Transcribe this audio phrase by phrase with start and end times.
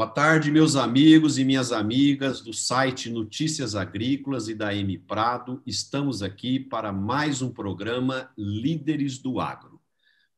[0.00, 5.62] Boa tarde, meus amigos e minhas amigas do site Notícias Agrícolas e da M Prado.
[5.66, 9.78] Estamos aqui para mais um programa Líderes do Agro.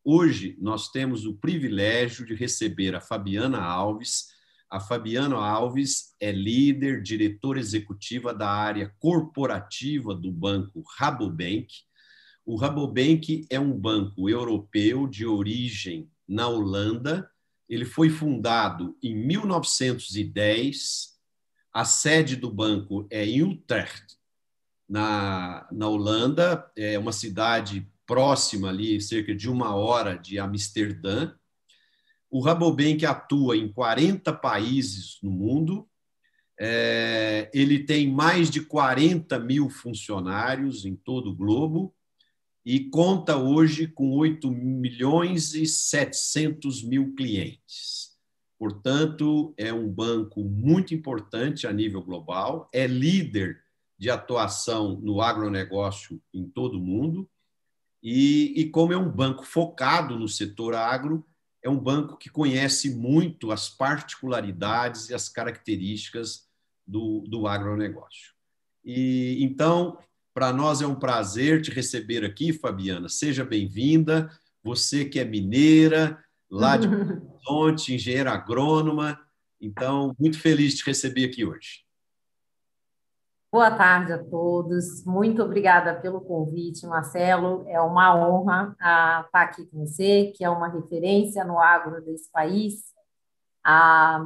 [0.02, 4.30] Hoje nós temos o privilégio de receber a Fabiana Alves.
[4.68, 11.68] A Fabiana Alves é líder, diretora executiva da área corporativa do banco Rabobank.
[12.44, 17.30] O Rabobank é um banco europeu de origem na Holanda
[17.72, 21.18] ele foi fundado em 1910.
[21.72, 24.18] A sede do banco é em Utrecht,
[24.86, 31.32] na, na Holanda, é uma cidade próxima ali, cerca de uma hora de Amsterdã.
[32.30, 35.88] O Rabobank atua em 40 países no mundo.
[36.60, 41.94] É, ele tem mais de 40 mil funcionários em todo o globo
[42.64, 48.12] e conta hoje com 8 milhões e 700 mil clientes.
[48.58, 53.60] Portanto, é um banco muito importante a nível global, é líder
[53.98, 57.28] de atuação no agronegócio em todo o mundo,
[58.02, 61.24] e, e como é um banco focado no setor agro,
[61.62, 66.48] é um banco que conhece muito as particularidades e as características
[66.86, 68.32] do, do agronegócio.
[68.84, 69.98] E então
[70.34, 73.08] para nós é um prazer te receber aqui, Fabiana.
[73.08, 74.30] Seja bem-vinda.
[74.62, 76.18] Você que é mineira,
[76.50, 76.86] lá de
[77.46, 79.18] Horizonte, engenheira agrônoma.
[79.60, 81.84] Então, muito feliz de te receber aqui hoje.
[83.52, 85.04] Boa tarde a todos.
[85.04, 87.66] Muito obrigada pelo convite, Marcelo.
[87.68, 92.94] É uma honra estar aqui com você, que é uma referência no agro desse país.
[93.62, 94.24] Ah,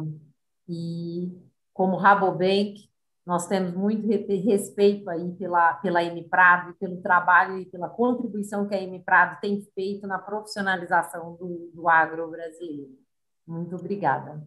[0.69, 1.33] e
[1.75, 2.89] como Rabobank,
[3.27, 9.01] nós temos muito respeito aí pela, pela Prado, pelo trabalho e pela contribuição que a
[9.05, 12.97] Prado tem feito na profissionalização do, do agro brasileiro.
[13.45, 14.41] Muito obrigada.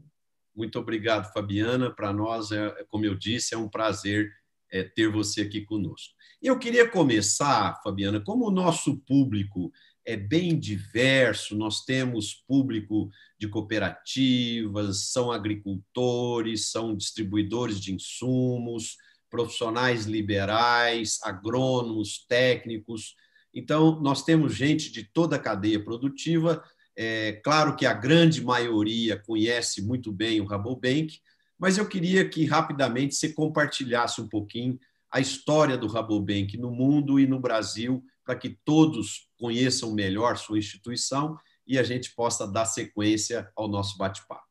[0.55, 1.93] Muito obrigado, Fabiana.
[1.93, 4.31] Para nós, é, como eu disse, é um prazer
[4.71, 6.13] é, ter você aqui conosco.
[6.41, 9.71] Eu queria começar, Fabiana, como o nosso público
[10.05, 18.97] é bem diverso, nós temos público de cooperativas, são agricultores, são distribuidores de insumos,
[19.29, 23.15] profissionais liberais, agrônomos, técnicos.
[23.53, 26.63] Então, nós temos gente de toda a cadeia produtiva.
[26.95, 31.19] É claro que a grande maioria conhece muito bem o Rabobank,
[31.57, 34.79] mas eu queria que rapidamente você compartilhasse um pouquinho
[35.11, 40.59] a história do Rabobank no mundo e no Brasil para que todos conheçam melhor sua
[40.59, 41.35] instituição
[41.65, 44.45] e a gente possa dar sequência ao nosso bate-papo.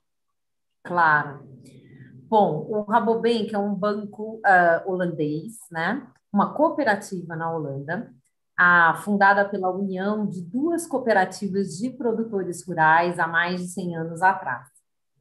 [0.83, 1.49] Claro.
[2.29, 6.05] Bom, o Rabobank é um banco uh, holandês, né?
[6.33, 8.13] uma cooperativa na Holanda,
[8.61, 14.23] uh, fundada pela união de duas cooperativas de produtores rurais há mais de 100 anos
[14.23, 14.67] atrás.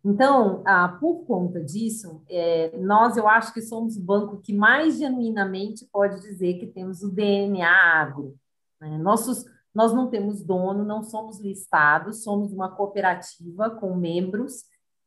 [0.03, 4.97] Então, uh, por conta disso, é, nós eu acho que somos o banco que mais
[4.97, 8.35] genuinamente pode dizer que temos o DNA agro.
[8.79, 8.97] Né?
[8.97, 14.63] Nossos, nós não temos dono, não somos listados, somos uma cooperativa com membros,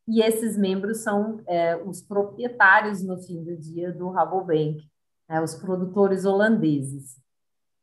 [0.07, 4.81] e esses membros são é, os proprietários, no fim do dia, do Rabobank,
[5.29, 5.41] né?
[5.41, 7.21] os produtores holandeses.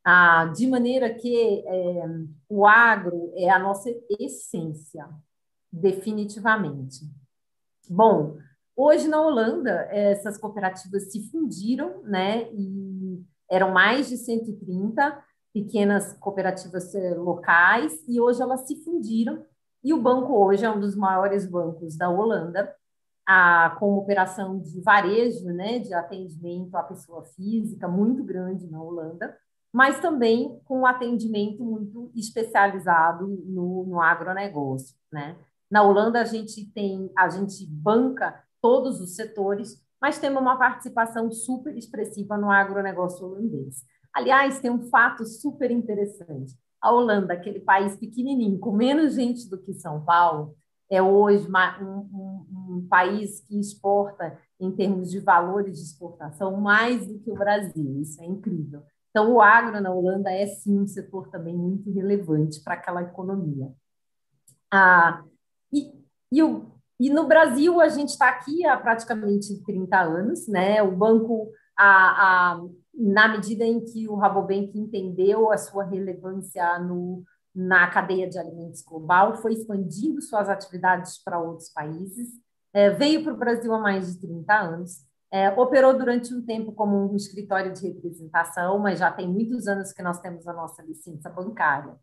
[0.04, 2.04] Ah, de maneira que é,
[2.48, 5.08] o agro é a nossa essência,
[5.70, 7.00] definitivamente.
[7.90, 8.38] Bom,
[8.76, 16.94] hoje na Holanda, essas cooperativas se fundiram, né, e eram mais de 130, pequenas cooperativas
[16.94, 19.44] eh, locais e hoje elas se fundiram
[19.82, 22.74] e o banco hoje é um dos maiores bancos da Holanda,
[23.26, 29.36] a, com operação de varejo, né, de atendimento à pessoa física muito grande na Holanda,
[29.72, 35.36] mas também com atendimento muito especializado no, no agronegócio, né?
[35.70, 41.30] Na Holanda a gente tem, a gente banca todos os setores, mas temos uma participação
[41.30, 43.84] super expressiva no agronegócio holandês.
[44.14, 46.54] Aliás, tem um fato super interessante.
[46.80, 50.56] A Holanda, aquele país pequenininho, com menos gente do que São Paulo,
[50.90, 51.46] é hoje
[51.80, 52.46] um, um,
[52.76, 58.00] um, país que exporta, em termos de valores de exportação, mais do que o Brasil.
[58.00, 58.82] Isso é incrível.
[59.10, 63.72] Então, o agro na Holanda é, sim, um setor também muito relevante para aquela economia.
[64.70, 65.24] Ah,
[65.72, 65.92] e,
[66.32, 70.82] e, o, e no Brasil, a gente está aqui há praticamente 30 anos, né?
[70.82, 72.60] O banco a, a,
[72.98, 77.22] na medida em que o Rabobank entendeu a sua relevância no,
[77.54, 82.28] na cadeia de alimentos global, foi expandindo suas atividades para outros países,
[82.72, 86.72] é, veio para o Brasil há mais de 30 anos, é, operou durante um tempo
[86.72, 90.82] como um escritório de representação, mas já tem muitos anos que nós temos a nossa
[90.82, 91.96] licença bancária.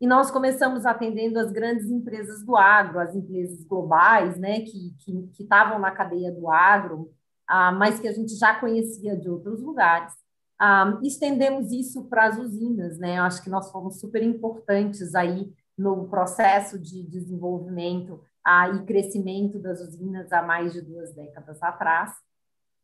[0.00, 4.94] e nós começamos atendendo as grandes empresas do agro, as empresas globais, né, que
[5.40, 7.12] estavam na cadeia do agro,
[7.48, 10.12] ah, mas que a gente já conhecia de outros lugares.
[10.58, 13.18] Ah, estendemos isso para as usinas, né?
[13.18, 19.58] Eu acho que nós fomos super importantes aí no processo de desenvolvimento ah, e crescimento
[19.58, 22.12] das usinas há mais de duas décadas atrás.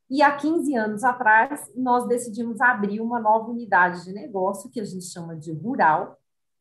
[0.08, 4.84] E há 15 anos atrás, nós decidimos abrir uma nova unidade de negócio, que a
[4.84, 6.18] gente chama de rural,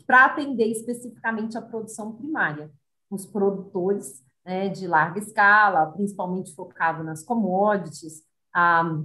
[0.07, 2.71] para atender especificamente a produção primária,
[3.09, 8.23] os produtores né, de larga escala, principalmente focado nas commodities.
[8.53, 8.99] Ah,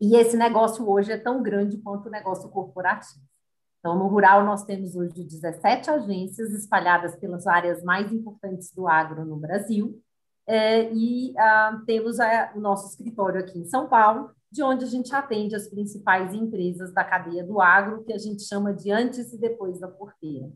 [0.00, 3.20] e esse negócio hoje é tão grande quanto o negócio corporativo.
[3.78, 9.24] Então, no rural, nós temos hoje 17 agências espalhadas pelas áreas mais importantes do agro
[9.24, 10.00] no Brasil,
[10.46, 14.88] é, e ah, temos a, o nosso escritório aqui em São Paulo, de onde a
[14.88, 19.32] gente atende as principais empresas da cadeia do agro, que a gente chama de antes
[19.32, 20.50] e depois da porteira.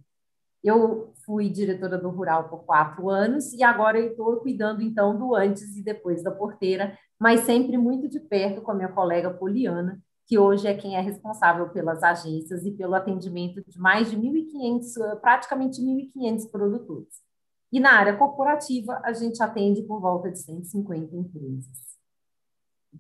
[0.63, 5.77] Eu fui diretora do Rural por quatro anos e agora estou cuidando, então, do antes
[5.77, 10.39] e depois da porteira, mas sempre muito de perto com a minha colega Poliana, que
[10.39, 15.81] hoje é quem é responsável pelas agências e pelo atendimento de mais de 1.500, praticamente
[15.81, 17.27] 1.500 produtores.
[17.73, 21.97] E na área corporativa, a gente atende por volta de 150 empresas.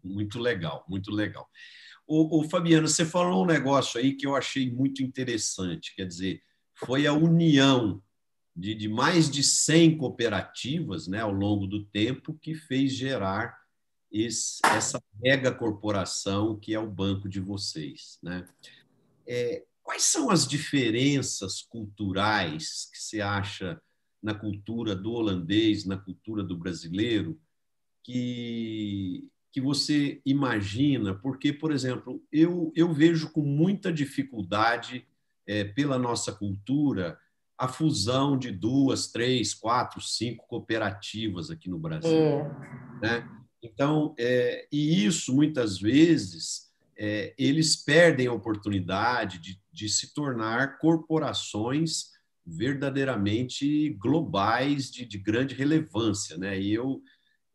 [0.04, 1.48] Muito legal, muito legal.
[2.06, 6.40] O Fabiano, você falou um negócio aí que eu achei muito interessante, quer dizer,
[6.76, 8.02] foi a união
[8.54, 13.58] de, de mais de 100 cooperativas né, ao longo do tempo que fez gerar
[14.10, 18.18] esse, essa mega corporação que é o banco de vocês.
[18.22, 18.46] Né?
[19.26, 23.80] É, quais são as diferenças culturais que você acha
[24.22, 27.38] na cultura do holandês, na cultura do brasileiro,
[28.02, 31.14] que, que você imagina?
[31.14, 35.06] Porque, por exemplo, eu, eu vejo com muita dificuldade,
[35.46, 37.18] é, pela nossa cultura,
[37.58, 42.10] a fusão de duas, três, quatro, cinco cooperativas aqui no Brasil.
[42.10, 43.00] É.
[43.00, 43.28] Né?
[43.62, 46.66] Então, é, e isso muitas vezes
[46.98, 55.54] é, eles perdem a oportunidade de, de se tornar corporações verdadeiramente globais de, de grande
[55.54, 56.60] relevância, né?
[56.60, 57.02] E eu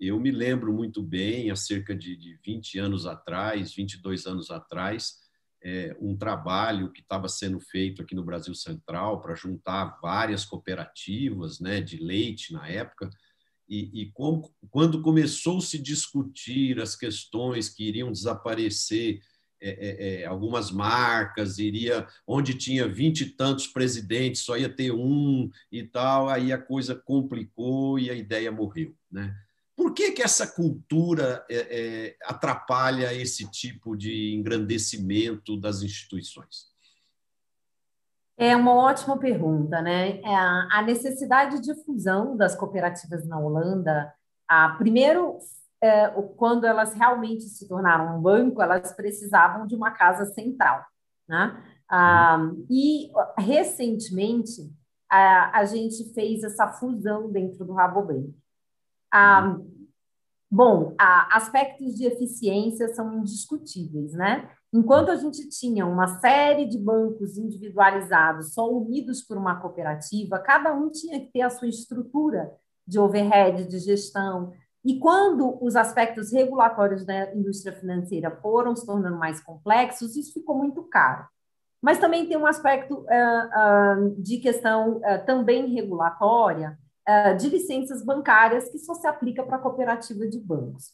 [0.01, 5.19] eu me lembro muito bem, há cerca de, de 20 anos atrás, 22 anos atrás,
[5.63, 11.59] é, um trabalho que estava sendo feito aqui no Brasil Central para juntar várias cooperativas
[11.59, 13.09] né, de leite na época,
[13.69, 14.11] e, e
[14.69, 19.21] quando começou a se discutir as questões que iriam desaparecer
[19.63, 24.91] é, é, é, algumas marcas, iria onde tinha vinte e tantos presidentes, só ia ter
[24.91, 28.95] um e tal, aí a coisa complicou e a ideia morreu.
[29.09, 29.33] Né?
[29.91, 36.71] Por que, que essa cultura é, é atrapalha esse tipo de engrandecimento das instituições?
[38.37, 40.21] É uma ótima pergunta, né?
[40.21, 44.13] É a necessidade de fusão das cooperativas na Holanda,
[44.47, 45.37] a, primeiro,
[45.83, 50.85] é, quando elas realmente se tornaram um banco, elas precisavam de uma casa central,
[51.27, 51.61] né?
[51.89, 54.73] Ah, e recentemente
[55.09, 58.33] a, a, gente fez essa fusão dentro do Rabobank.
[59.11, 59.57] Ah,
[60.51, 64.49] bom, a, aspectos de eficiência são indiscutíveis, né?
[64.73, 70.73] Enquanto a gente tinha uma série de bancos individualizados, só unidos por uma cooperativa, cada
[70.73, 72.51] um tinha que ter a sua estrutura
[72.85, 74.51] de overhead, de gestão.
[74.83, 80.57] E quando os aspectos regulatórios da indústria financeira foram se tornando mais complexos, isso ficou
[80.57, 81.25] muito caro.
[81.81, 86.77] Mas também tem um aspecto uh, uh, de questão uh, também regulatória,
[87.33, 90.93] de licenças bancárias, que só se aplica para a cooperativa de bancos.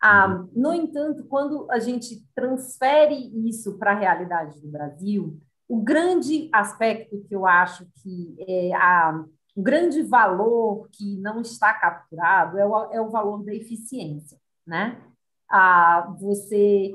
[0.00, 0.50] Ah, uhum.
[0.54, 3.14] no entanto, quando a gente transfere
[3.48, 9.24] isso para a realidade do Brasil, o grande aspecto que eu acho que é a,
[9.56, 15.00] o grande valor que não está capturado é o, é o valor da eficiência, né?
[15.48, 16.92] Ah, você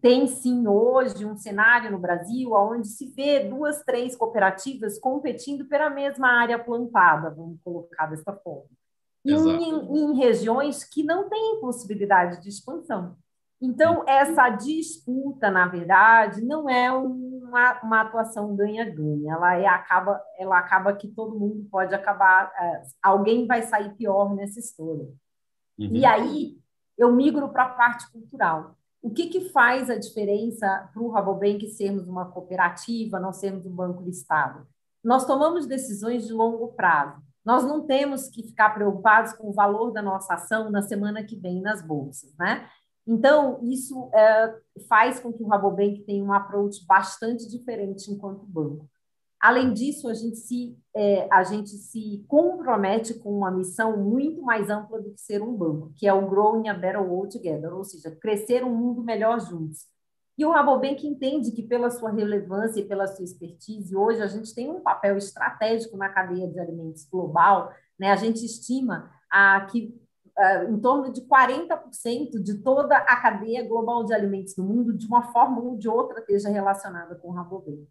[0.00, 5.90] tem sim hoje um cenário no Brasil onde se vê duas, três cooperativas competindo pela
[5.90, 8.68] mesma área plantada, vamos colocar dessa forma
[9.24, 13.16] e em, em, regiões que não têm possibilidade de expansão.
[13.60, 20.58] Então, essa disputa, na verdade, não é uma, uma atuação ganha-ganha, ela, é, acaba, ela
[20.58, 25.08] acaba que todo mundo pode acabar, é, alguém vai sair pior nessa história.
[25.76, 25.90] Uhum.
[25.90, 26.58] E aí,
[26.96, 28.77] eu migro para a parte cultural.
[29.00, 33.74] O que, que faz a diferença para o Rabobank sermos uma cooperativa, não sermos um
[33.74, 34.66] banco listado?
[35.02, 37.22] Nós tomamos decisões de longo prazo.
[37.44, 41.36] Nós não temos que ficar preocupados com o valor da nossa ação na semana que
[41.36, 42.68] vem nas bolsas, né?
[43.06, 44.54] Então, isso é,
[44.86, 48.86] faz com que o Rabobank tenha um approach bastante diferente enquanto banco.
[49.40, 54.68] Além disso, a gente se, é, a gente se compromete com uma missão muito mais
[54.68, 57.84] ampla do que ser um banco, que é o Growing a Better World Together, ou
[57.84, 59.86] seja, crescer um mundo melhor juntos.
[60.36, 64.54] E o Rabobank entende que, pela sua relevância e pela sua expertise, hoje a gente
[64.54, 67.72] tem um papel estratégico na cadeia de alimentos global.
[67.98, 68.10] Né?
[68.12, 70.00] A gente estima ah, que
[70.36, 75.06] ah, em torno de 40% de toda a cadeia global de alimentos no mundo, de
[75.06, 77.88] uma forma ou de outra, esteja relacionada com o Rabobank.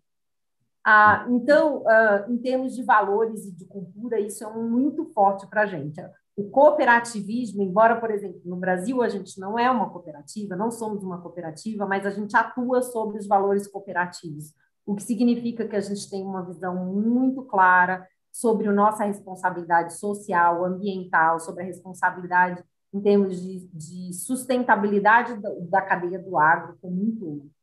[0.89, 5.63] Ah, então, ah, em termos de valores e de cultura, isso é muito forte para
[5.63, 6.01] a gente.
[6.33, 11.03] O cooperativismo, embora, por exemplo, no Brasil a gente não é uma cooperativa, não somos
[11.03, 14.53] uma cooperativa, mas a gente atua sobre os valores cooperativos,
[14.85, 19.93] o que significa que a gente tem uma visão muito clara sobre a nossa responsabilidade
[19.99, 22.63] social, ambiental, sobre a responsabilidade
[22.93, 27.56] em termos de, de sustentabilidade da, da cadeia do agro como um todo.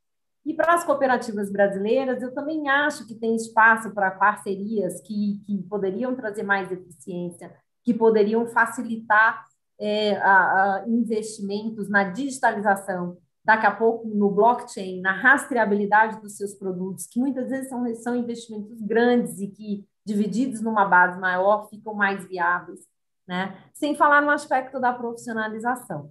[0.45, 5.63] E para as cooperativas brasileiras, eu também acho que tem espaço para parcerias que, que
[5.63, 9.43] poderiam trazer mais eficiência, que poderiam facilitar
[9.79, 16.55] é, a, a investimentos na digitalização, daqui a pouco no blockchain, na rastreabilidade dos seus
[16.55, 21.95] produtos, que muitas vezes são, são investimentos grandes e que, divididos numa base maior, ficam
[21.95, 22.81] mais viáveis,
[23.27, 23.57] né?
[23.73, 26.11] Sem falar no aspecto da profissionalização.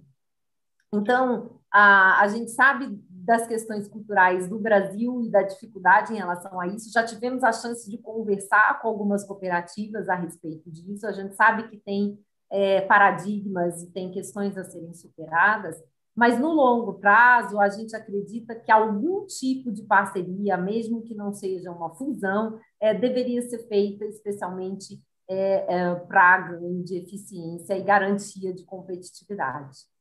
[0.92, 6.60] Então, a, a gente sabe das questões culturais do Brasil e da dificuldade em relação
[6.60, 6.92] a isso.
[6.92, 11.06] Já tivemos a chance de conversar com algumas cooperativas a respeito disso.
[11.06, 12.18] A gente sabe que tem
[12.50, 15.82] é, paradigmas e tem questões a serem superadas,
[16.14, 21.32] mas no longo prazo a gente acredita que algum tipo de parceria, mesmo que não
[21.32, 27.82] seja uma fusão, é, deveria ser feita especialmente é, é para ganho de eficiência e
[27.82, 29.93] garantia de competitividade.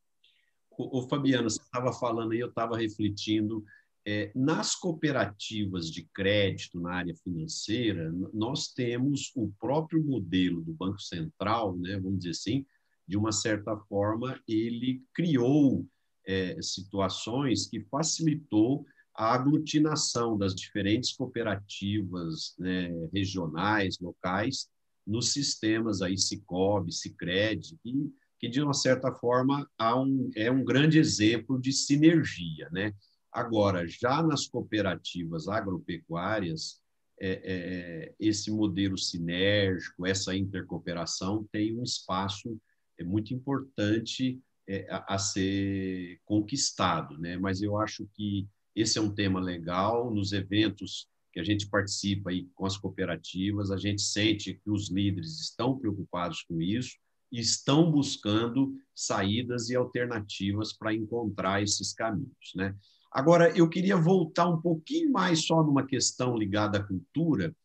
[0.78, 3.64] O, o Fabiano, você estava falando aí, eu estava refletindo.
[4.06, 11.00] É, nas cooperativas de crédito na área financeira, nós temos o próprio modelo do Banco
[11.00, 12.66] Central, né, vamos dizer assim,
[13.08, 15.86] de uma certa forma, ele criou
[16.26, 24.68] é, situações que facilitou a aglutinação das diferentes cooperativas né, regionais, locais,
[25.06, 28.12] nos sistemas aí Cicobi, Sicredi, e
[28.44, 32.68] que, de uma certa forma, um, é um grande exemplo de sinergia.
[32.74, 32.94] Né?
[33.32, 36.82] Agora, já nas cooperativas agropecuárias,
[37.22, 42.60] é, é, esse modelo sinérgico, essa intercooperação tem um espaço
[43.00, 47.18] é, muito importante é, a, a, ser conquistado.
[47.18, 47.38] Né?
[47.38, 48.46] Mas eu acho que
[48.76, 50.14] esse é um tema legal.
[50.14, 54.92] Nos eventos que a gente participa aí com as cooperativas, a gente sente que os
[54.92, 57.02] líderes estão preocupados com isso
[57.40, 62.54] estão buscando saídas e alternativas para encontrar esses caminhos.
[62.56, 62.76] Né?
[63.12, 67.56] Agora, eu queria voltar um pouquinho mais só numa questão ligada à cultura.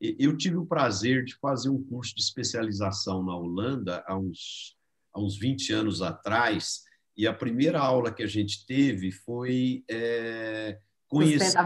[0.00, 4.76] Eu tive o prazer de fazer um curso de especialização na Holanda há uns,
[5.12, 6.84] há uns 20 anos atrás,
[7.16, 11.58] e a primeira aula que a gente teve foi é, conhecer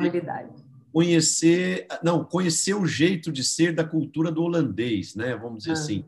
[0.93, 5.75] conhecer não conhecer o jeito de ser da cultura do holandês né vamos dizer ah.
[5.75, 6.05] assim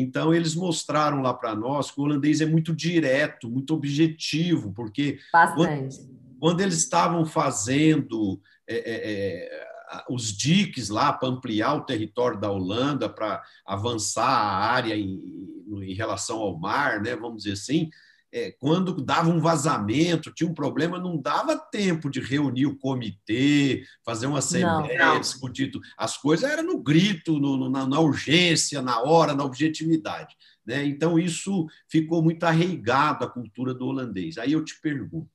[0.00, 5.18] então, eles mostraram lá para nós que o holandês é muito direto, muito objetivo, porque
[5.54, 5.88] quando,
[6.38, 9.76] quando, eles estavam fazendo é, é, é
[10.10, 15.94] os diques lá para ampliar o território da Holanda, para avançar a área em, em
[15.94, 17.88] relação ao mar, né, vamos dizer assim,
[18.36, 23.82] é, quando dava um vazamento, tinha um problema, não dava tempo de reunir o comitê,
[24.04, 25.86] fazer uma assembleia, discutir tudo.
[25.96, 30.36] As coisas eram no grito, no, no, na, na, urgência, na hora, na objetividade.
[30.66, 30.84] Né?
[30.84, 34.36] Então, isso ficou muito arraigado à cultura do holandês.
[34.36, 35.30] Aí eu te pergunto,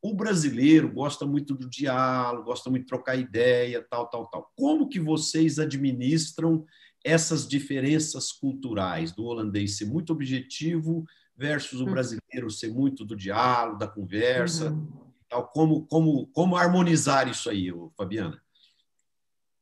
[0.00, 4.50] o brasileiro gosta muito do diálogo, gosta muito de trocar ideia, tal, tal, tal.
[4.56, 6.64] Como que vocês administram
[7.04, 11.04] essas diferenças culturais do holandês ser muito objetivo
[11.36, 11.92] versus o hum.
[11.92, 14.70] brasileiro ser muito do diálogo, da conversa.
[14.70, 15.04] Uhum.
[15.28, 15.48] Tal.
[15.48, 18.40] Como, como, como harmonizar isso aí, Fabiana?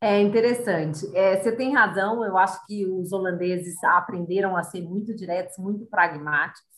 [0.00, 1.06] É interessante.
[1.16, 2.24] É, você tem razão.
[2.24, 6.72] Eu acho que os holandeses aprenderam a ser muito diretos, muito pragmáticos.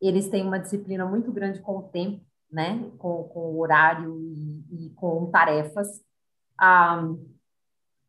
[0.00, 2.90] Eles têm uma disciplina muito grande com o tempo, né?
[2.98, 5.88] com, com o horário e, e com tarefas.
[6.58, 7.04] Ah,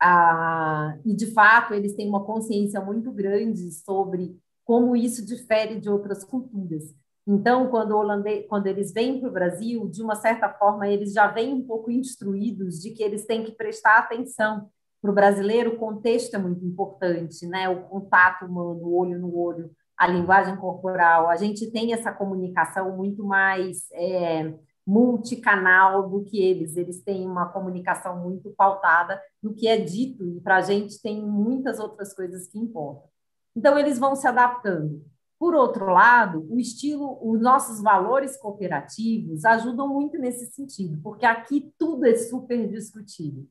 [0.02, 5.90] ah, e, de fato, eles têm uma consciência muito grande sobre como isso difere de
[5.90, 6.94] outras culturas.
[7.28, 11.28] Então, quando, holandês, quando eles vêm para o Brasil, de uma certa forma, eles já
[11.28, 14.70] vêm um pouco instruídos de que eles têm que prestar atenção.
[15.02, 17.70] Para o brasileiro, o contexto é muito importante, né?
[17.70, 21.30] o contato humano, o olho no olho, a linguagem corporal.
[21.30, 24.54] A gente tem essa comunicação muito mais é,
[24.86, 26.76] multicanal do que eles.
[26.76, 31.22] Eles têm uma comunicação muito pautada no que é dito, e para a gente tem
[31.22, 33.11] muitas outras coisas que importam.
[33.56, 35.04] Então, eles vão se adaptando.
[35.42, 41.74] Por outro lado, o estilo, os nossos valores cooperativos ajudam muito nesse sentido, porque aqui
[41.80, 43.48] tudo é super discutido.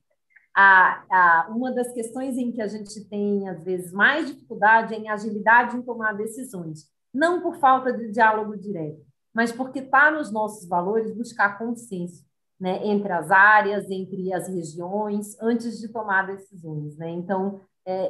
[0.57, 4.99] A, a, uma das questões em que a gente tem, às vezes, mais dificuldade é
[4.99, 9.05] em agilidade em tomar decisões, não por falta de diálogo direto,
[9.35, 12.25] mas porque está nos nossos valores buscar consenso
[12.61, 16.97] né, entre as áreas, entre as regiões, antes de tomar decisões.
[16.97, 17.11] Né?
[17.11, 17.61] Então,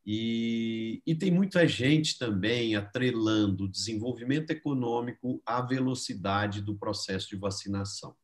[0.05, 7.35] E, e tem muita gente também atrelando o desenvolvimento econômico à velocidade do processo de
[7.35, 8.15] vacinação.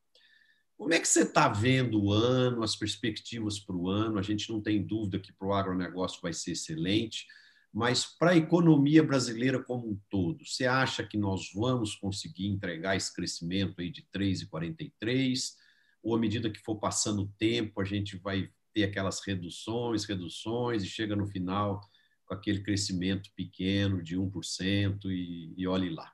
[0.76, 4.20] Como é que você está vendo o ano, as perspectivas para o ano?
[4.20, 7.26] A gente não tem dúvida que para o agronegócio vai ser excelente,
[7.74, 12.96] mas para a economia brasileira como um todo, você acha que nós vamos conseguir entregar
[12.96, 15.56] esse crescimento aí de 3,43?
[16.08, 20.82] Ou à medida que for passando o tempo, a gente vai ter aquelas reduções, reduções,
[20.82, 21.82] e chega no final
[22.26, 26.10] com aquele crescimento pequeno de 1% e, e olhe lá.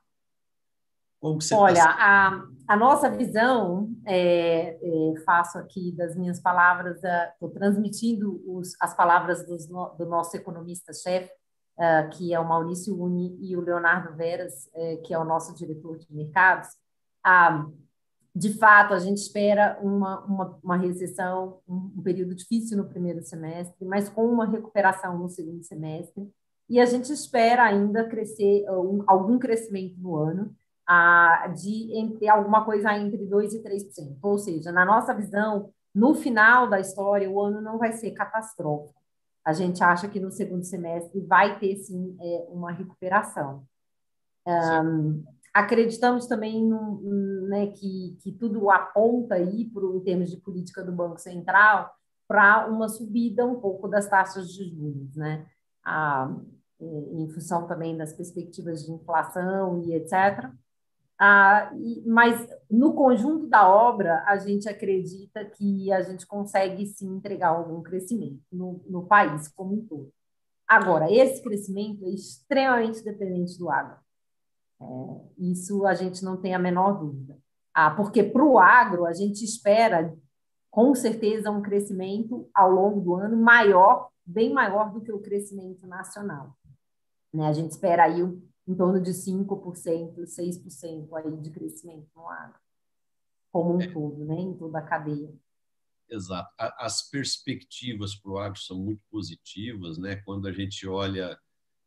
[1.20, 1.96] Como que você tá Olha, tá...
[1.96, 7.00] a, a nossa visão, é, é, faço aqui das minhas palavras,
[7.32, 11.30] estou transmitindo os, as palavras dos, do nosso economista-chefe,
[11.78, 15.54] é, que é o Maurício Uni, e o Leonardo Veras, é, que é o nosso
[15.54, 16.68] diretor de mercados.
[17.24, 17.64] Ah,
[18.34, 23.22] de fato, a gente espera uma, uma, uma recessão, um, um, período difícil no primeiro
[23.22, 26.28] semestre, mas com uma recuperação no segundo semestre.
[26.68, 30.52] E a gente espera ainda crescer, um, algum crescimento no ano,
[30.84, 34.18] a, de entre alguma coisa entre 2% e 3%.
[34.20, 39.00] Ou seja, na nossa visão, no final da história, o ano não vai ser catastrófico.
[39.44, 43.64] A gente acha que no segundo semestre vai ter, sim, é, uma recuperação.
[44.46, 45.22] Um,
[45.54, 46.68] acreditamos também
[47.48, 51.94] né, que, que tudo aponta aí pro, em termos de política do Banco Central
[52.26, 55.46] para uma subida um pouco das taxas de juros, né?
[56.80, 60.50] Em função também das perspectivas de inflação e etc.
[61.18, 61.70] Ah,
[62.04, 67.82] mas no conjunto da obra, a gente acredita que a gente consegue sim entregar algum
[67.82, 70.12] crescimento no, no país como um todo.
[70.66, 74.03] Agora, esse crescimento é extremamente dependente do agro.
[74.84, 77.38] É, isso a gente não tem a menor dúvida.
[77.72, 80.16] Ah, porque para o agro, a gente espera,
[80.70, 85.86] com certeza, um crescimento ao longo do ano maior, bem maior do que o crescimento
[85.86, 86.56] nacional.
[87.32, 87.46] Né?
[87.46, 92.58] A gente espera aí em torno de 5%, 6% aí de crescimento no agro,
[93.52, 93.92] como um é.
[93.92, 94.36] todo, né?
[94.36, 95.34] em toda a cadeia.
[96.08, 96.48] Exato.
[96.58, 100.16] As perspectivas para o agro são muito positivas, né?
[100.16, 101.36] Quando a gente olha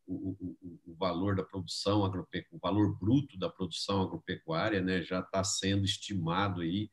[0.07, 5.19] o, o, o, valor da produção agropecuária, o valor bruto da produção agropecuária, né, já
[5.19, 6.89] está sendo estimado aí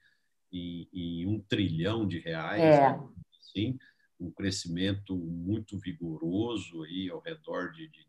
[0.52, 2.80] em, em, um trilhão de reais, é.
[2.80, 3.08] né,
[3.40, 3.78] assim,
[4.18, 8.06] um crescimento muito vigoroso aí ao redor de, de,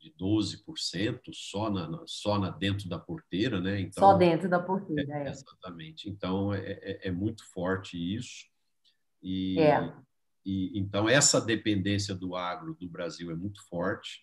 [0.00, 3.80] de 12% só na, só na dentro da porteira, né?
[3.80, 5.30] Então, só dentro da porteira, é, é.
[5.30, 6.08] Exatamente.
[6.08, 8.46] Então é, é, é muito forte isso
[9.22, 9.94] e é.
[10.44, 14.22] E, então, essa dependência do agro do Brasil é muito forte.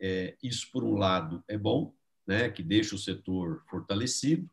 [0.00, 1.94] É, isso, por um lado, é bom,
[2.26, 4.48] né, que deixa o setor fortalecido,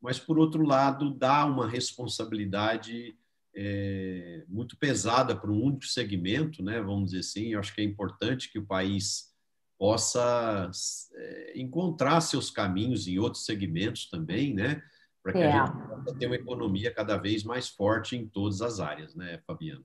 [0.00, 3.16] mas, por outro lado, dá uma responsabilidade
[3.54, 7.54] é, muito pesada para um único segmento, né, vamos dizer assim.
[7.54, 9.34] Eu acho que é importante que o país
[9.78, 10.70] possa
[11.14, 14.82] é, encontrar seus caminhos em outros segmentos também, né,
[15.22, 15.52] para que é.
[15.52, 19.40] a gente possa ter uma economia cada vez mais forte em todas as áreas, né,
[19.46, 19.84] Fabiana?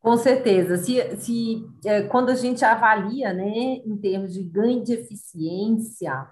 [0.00, 0.78] Com certeza.
[0.78, 6.26] Se, se é, quando a gente avalia, né, em termos de ganho de eficiência,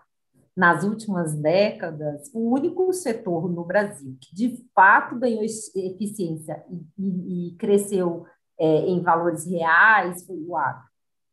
[0.59, 7.49] nas últimas décadas, o único setor no Brasil que de fato ganhou eficiência e, e,
[7.51, 8.25] e cresceu
[8.59, 10.83] é, em valores reais foi o agro.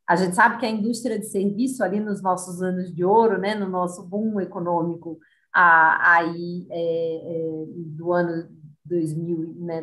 [0.08, 3.56] A gente sabe que a indústria de serviço ali nos nossos anos de ouro, né,
[3.56, 5.17] no nosso boom econômico
[5.52, 7.65] a, aí é, é,
[7.98, 8.48] do ano
[8.86, 9.82] 2000, né,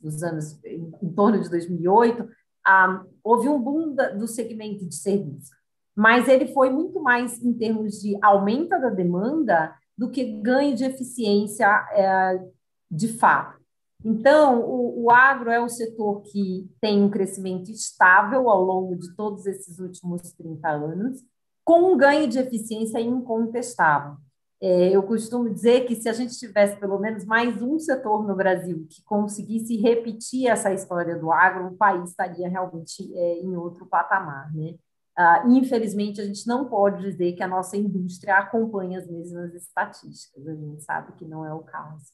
[0.00, 2.28] dos anos em, em, torno de 2008,
[2.64, 5.50] ah, houve um boom da, do segmento de serviço,
[5.94, 10.84] mas ele foi muito mais em termos de aumento da demanda do que ganho de
[10.84, 12.42] eficiência é,
[12.90, 13.62] de fato.
[14.04, 19.14] Então, o, o agro é um setor que tem um crescimento estável ao longo de
[19.14, 21.22] todos esses últimos 30 anos,
[21.64, 24.16] com um ganho de eficiência incontestável.
[24.66, 28.34] É, eu costumo dizer que se a gente tivesse pelo menos mais um setor no
[28.34, 33.84] Brasil que conseguisse repetir essa história do agro, o país estaria realmente é, em outro
[33.84, 34.50] patamar.
[34.54, 34.74] Né?
[35.14, 40.48] Ah, infelizmente, a gente não pode dizer que a nossa indústria acompanha as mesmas estatísticas,
[40.48, 42.10] a gente sabe que não é o caso.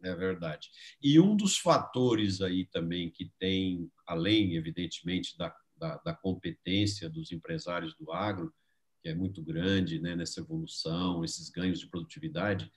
[0.00, 0.70] É verdade.
[1.02, 7.32] E um dos fatores aí também que tem, além, evidentemente, da, da, da competência dos
[7.32, 8.54] empresários do agro,
[9.02, 12.70] que é muito grande né, nessa evolução, esses ganhos de produtividade,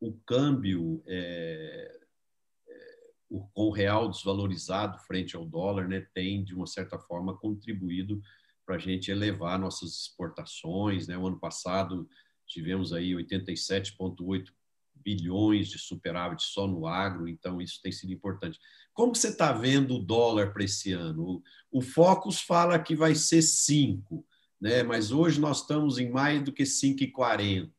[0.00, 2.00] o câmbio é,
[2.68, 2.96] é,
[3.30, 8.20] com o real desvalorizado frente ao dólar né, tem, de uma certa forma, contribuído
[8.64, 11.06] para a gente elevar nossas exportações.
[11.06, 11.16] Né?
[11.16, 12.08] O ano passado
[12.46, 14.52] tivemos aí 87,8
[14.94, 18.58] bilhões de superávit só no agro, então isso tem sido importante.
[18.92, 21.42] Como você está vendo o dólar para esse ano?
[21.70, 24.26] O, o Focus fala que vai ser 5,
[24.60, 24.82] né?
[24.82, 27.70] mas hoje nós estamos em mais do que 5,40.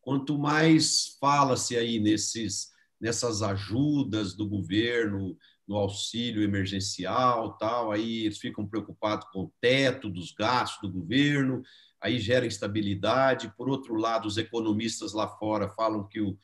[0.00, 8.38] Quanto mais fala-se aí nesses, nessas ajudas do governo, no auxílio emergencial, tal, aí eles
[8.38, 11.62] ficam preocupados com o teto dos gastos do governo,
[12.00, 13.52] aí gera instabilidade.
[13.56, 16.36] Por outro lado, os economistas lá fora falam que o,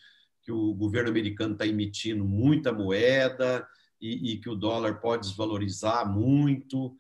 [0.43, 3.67] que o governo americano está emitindo muita moeda
[4.01, 6.97] e, e, que o dólar pode desvalorizar muito.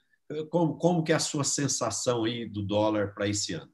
[0.50, 3.72] Como, como que é a sua sensação aí do dólar para esse ano?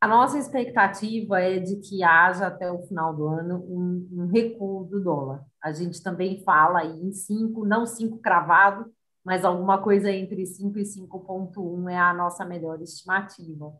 [0.00, 4.84] A nossa expectativa é de que haja até o final do ano um, um recuo
[4.84, 5.44] do dólar.
[5.62, 8.92] A gente também fala aí em 5, não 5 cravado,
[9.24, 13.72] mas alguma coisa entre 5 e 5,1 é a nossa melhor estimativa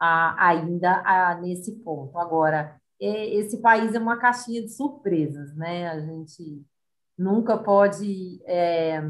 [0.00, 2.18] ah, ainda ah, nesse ponto.
[2.18, 5.88] Agora, esse país é uma caixinha de surpresas, né?
[5.88, 6.64] A gente
[7.18, 9.02] nunca pode é,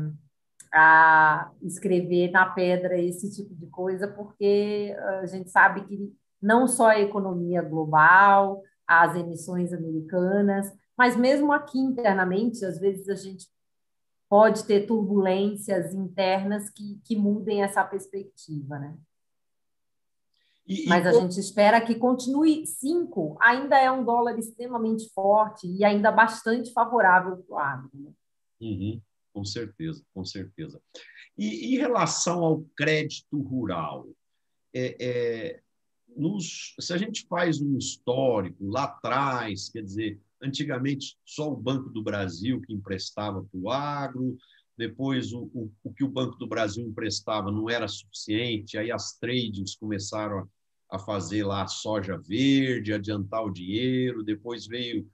[0.75, 6.89] a, escrever na pedra esse tipo de coisa, porque a gente sabe que não só
[6.89, 13.47] a economia global, as emissões americanas, mas mesmo aqui internamente, às vezes a gente
[14.29, 18.97] pode ter turbulências internas que, que mudem essa perspectiva, né?
[20.67, 21.09] E, Mas e...
[21.09, 26.73] a gente espera que continue 5, ainda é um dólar extremamente forte e ainda bastante
[26.73, 27.91] favorável para o agro.
[27.93, 28.11] Né?
[28.61, 29.01] Uhum,
[29.35, 30.81] com certeza, com certeza.
[31.37, 34.09] E em relação ao crédito rural,
[34.73, 35.61] é, é,
[36.17, 41.91] nos, se a gente faz um histórico lá atrás, quer dizer, antigamente só o Banco
[41.91, 44.39] do Brasil que emprestava para o agro,
[44.79, 49.19] depois o, o, o, que o Banco do Brasil emprestava não era suficiente, aí as
[49.19, 50.49] trades começaram a
[50.95, 55.09] a fazer lá soja verde, adiantar o dinheiro, depois veio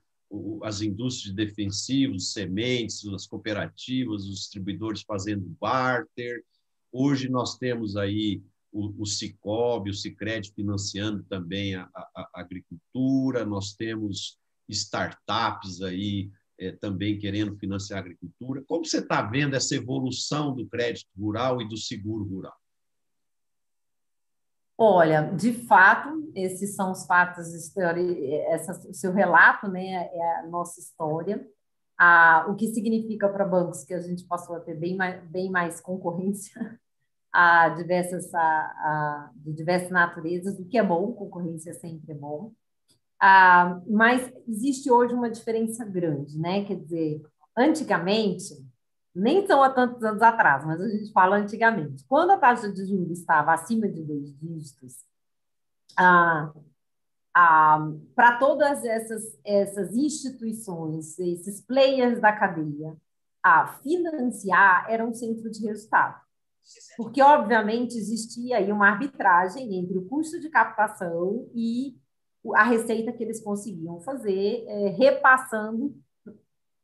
[0.63, 6.43] as indústrias defensivas, sementes, as cooperativas, os distribuidores fazendo barter.
[6.91, 8.41] Hoje nós temos aí
[8.71, 14.37] o, o Cicobi, o Cicred financiando também a, a, a, agricultura, nós temos
[14.69, 18.63] startups aí é, também querendo financiar a agricultura.
[18.65, 22.60] Como você está vendo essa evolução do crédito rural e do seguro rural?
[24.83, 27.53] Olha, de fato, esses são os fatos,
[28.47, 31.47] essa, o seu relato né, é a nossa história.
[31.95, 35.51] Ah, o que significa para bancos que a gente passou a ter bem mais, bem
[35.51, 36.79] mais concorrência
[37.31, 42.51] a diversas, a, a, de diversas naturezas, o que é bom, concorrência sempre é bom.
[43.19, 46.65] Ah, mas existe hoje uma diferença grande, né?
[46.65, 47.21] Quer dizer,
[47.55, 48.55] antigamente,
[49.13, 52.05] nem são há tantos anos atrás, mas a gente fala antigamente.
[52.07, 54.95] Quando a taxa de juros estava acima de dois dígitos,
[55.97, 56.51] ah,
[57.35, 62.95] ah, para todas essas, essas instituições, esses players da cadeia,
[63.43, 66.21] a financiar era um centro de resultado.
[66.95, 71.97] Porque, obviamente, existia aí uma arbitragem entre o custo de captação e
[72.55, 75.95] a receita que eles conseguiam fazer, é, repassando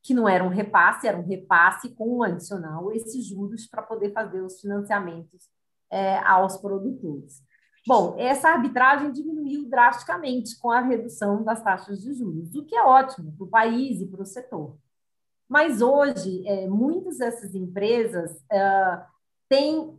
[0.07, 4.13] que não era um repasse, era um repasse com um adicional, esses juros para poder
[4.13, 5.49] fazer os financiamentos
[5.91, 7.43] é, aos produtores.
[7.85, 12.83] Bom, essa arbitragem diminuiu drasticamente com a redução das taxas de juros, o que é
[12.83, 14.77] ótimo para o país e para o setor.
[15.45, 19.01] Mas hoje, é, muitas dessas empresas é,
[19.49, 19.93] têm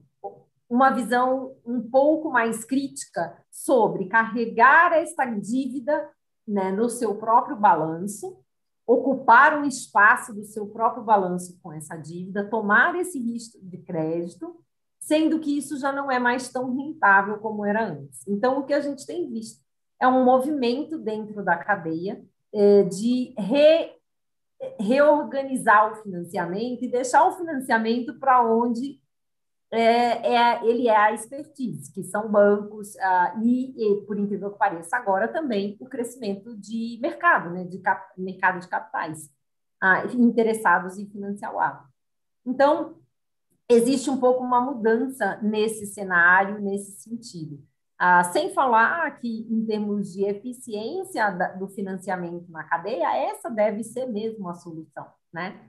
[0.71, 6.11] uma visão um pouco mais crítica sobre carregar esta dívida
[6.47, 8.39] né, no seu próprio balanço,
[8.89, 14.57] ocupar um espaço do seu próprio balanço com essa dívida, tomar esse risco de crédito,
[14.99, 18.27] sendo que isso já não é mais tão rentável como era antes.
[18.27, 19.63] Então, o que a gente tem visto
[20.01, 23.95] é um movimento dentro da cadeia é, de re
[24.81, 28.98] reorganizar o financiamento e deixar o financiamento para onde
[29.71, 34.59] é, é, ele é a expertise, que são bancos, ah, e, e, por incrível que
[34.59, 39.31] pareça, agora também o crescimento de mercado, né, de cap, mercado de capitais
[39.81, 41.87] ah, interessados em financiar o agro.
[42.47, 42.97] Então,
[43.69, 47.63] existe um pouco uma mudança nesse cenário, nesse sentido.
[47.99, 53.85] Ah, sem falar que, em termos de eficiência da, do financiamento na cadeia, essa deve
[53.85, 55.07] ser mesmo a solução.
[55.31, 55.61] Né?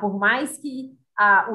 [0.00, 0.96] Por mais que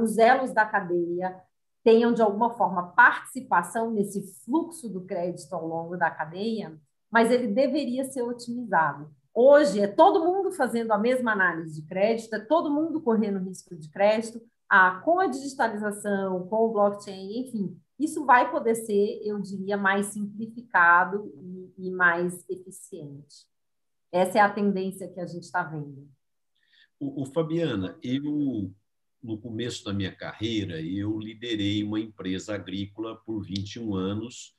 [0.01, 1.39] os elos da cadeia
[1.87, 6.77] tenham, de alguma forma, participação nesse fluxo do crédito ao longo da cadeia,
[7.09, 9.09] mas ele deveria ser otimizado.
[9.33, 13.73] Hoje, é todo mundo fazendo a mesma análise de crédito, é todo mundo correndo risco
[13.73, 19.39] de crédito, ah, com a digitalização, com o blockchain, enfim, isso vai poder ser, eu
[19.39, 23.47] diria, mais simplificado e, e mais eficiente.
[24.11, 26.05] Essa é a tendência que a gente está vendo.
[26.99, 28.73] O, o, Fabiana, eu,
[29.21, 34.55] no começo da minha carreira, eu liderei uma empresa agrícola por 21 anos,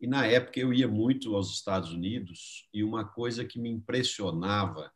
[0.00, 4.92] e na época eu ia muito aos Estados Unidos, e uma coisa que me impressionava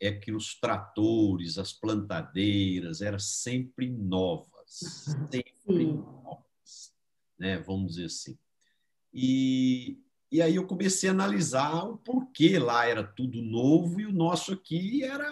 [0.00, 4.80] é que os tratores, as plantadeiras eram sempre novas,
[5.30, 5.94] sempre Sim.
[5.94, 6.42] novas
[7.42, 7.58] né?
[7.58, 8.38] vamos dizer assim.
[9.12, 9.98] E,
[10.30, 14.52] e aí eu comecei a analisar o porquê lá era tudo novo e o nosso
[14.52, 15.28] aqui era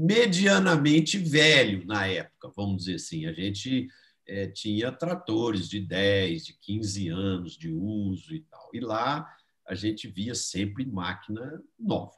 [0.00, 3.26] medianamente velho na época, vamos dizer assim.
[3.26, 3.88] A gente
[4.26, 8.70] é, tinha tratores de 10, de 15 anos de uso e tal.
[8.72, 9.28] E lá
[9.66, 12.16] a gente via sempre máquina nova.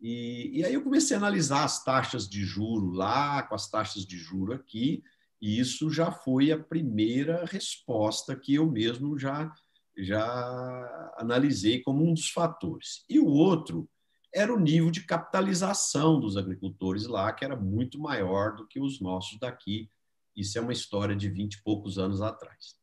[0.00, 4.04] E, e aí eu comecei a analisar as taxas de juro lá, com as taxas
[4.04, 5.02] de juro aqui,
[5.40, 9.52] e isso já foi a primeira resposta que eu mesmo já,
[9.96, 13.04] já analisei como um dos fatores.
[13.08, 13.88] E o outro
[14.32, 19.00] era o nível de capitalização dos agricultores lá, que era muito maior do que os
[19.00, 19.90] nossos daqui.
[20.36, 22.76] Isso é uma história de vinte e poucos anos atrás.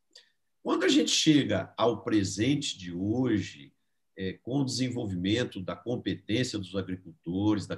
[0.62, 3.74] Quando a gente chega ao presente de hoje,
[4.18, 7.78] é, com o desenvolvimento da competência dos agricultores, da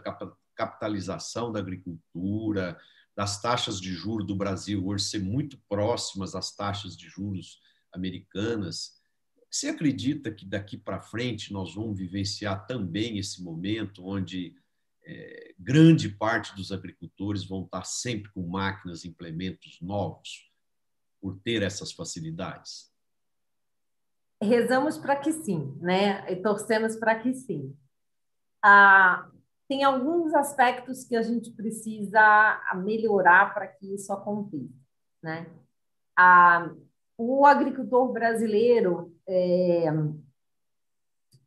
[0.56, 2.80] capitalização da agricultura,
[3.16, 7.60] das taxas de juros do Brasil hoje ser muito próximas às taxas de juros
[7.94, 8.99] americanas,
[9.50, 14.56] você acredita que daqui para frente nós vamos vivenciar também esse momento onde
[15.04, 20.52] é, grande parte dos agricultores vão estar sempre com máquinas implementos novos
[21.20, 22.94] por ter essas facilidades?
[24.42, 26.32] Rezamos para que sim, né?
[26.32, 27.76] E torcemos para que sim.
[28.64, 29.30] Ah,
[29.68, 34.74] tem alguns aspectos que a gente precisa melhorar para que isso aconteça.
[35.22, 35.48] Né?
[36.18, 36.72] A,
[37.18, 39.86] o agricultor brasileiro é,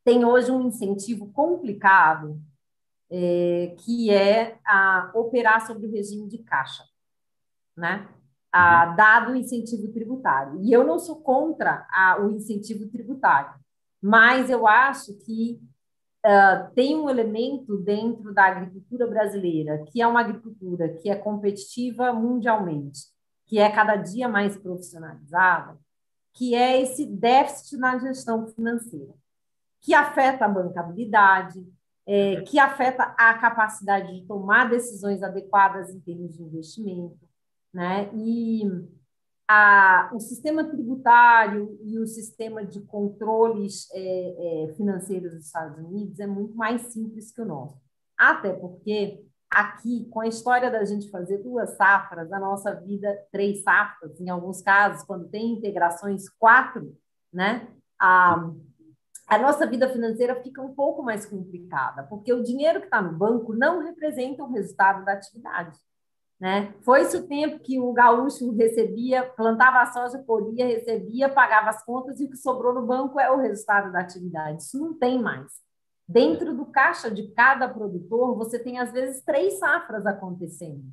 [0.04, 2.40] tem hoje um incentivo complicado,
[3.10, 6.84] é, que é a operar sobre o regime de caixa,
[7.76, 8.08] né?
[8.52, 8.96] A, uhum.
[8.96, 10.60] dado o incentivo tributário.
[10.62, 13.54] E eu não sou contra a, o incentivo tributário,
[14.00, 15.60] mas eu acho que
[16.24, 22.12] uh, tem um elemento dentro da agricultura brasileira, que é uma agricultura que é competitiva
[22.12, 23.00] mundialmente,
[23.46, 25.78] que é cada dia mais profissionalizada,
[26.32, 29.14] que é esse déficit na gestão financeira,
[29.80, 31.66] que afeta a bancabilidade,
[32.06, 37.18] é, que afeta a capacidade de tomar decisões adequadas em termos de investimento,
[37.72, 38.10] né?
[38.14, 38.62] E
[39.48, 46.18] a, o sistema tributário e o sistema de controles é, é, financeiros dos Estados Unidos
[46.20, 47.80] é muito mais simples que o nosso.
[48.16, 53.62] Até porque aqui, com a história da gente fazer duas safras, a nossa vida, três
[53.62, 56.96] safras, em alguns casos, quando tem integrações, quatro,
[57.32, 57.68] né?
[58.00, 58.50] A,
[59.28, 63.16] a nossa vida financeira fica um pouco mais complicada, porque o dinheiro que está no
[63.16, 65.78] banco não representa o resultado da atividade.
[66.40, 66.74] Né?
[66.80, 72.18] Foi-se o tempo que o gaúcho recebia, plantava a soja, colhia, recebia, pagava as contas
[72.18, 74.60] e o que sobrou no banco é o resultado da atividade.
[74.60, 75.52] Isso não tem mais.
[76.08, 80.84] Dentro do caixa de cada produtor, você tem às vezes três safras acontecendo.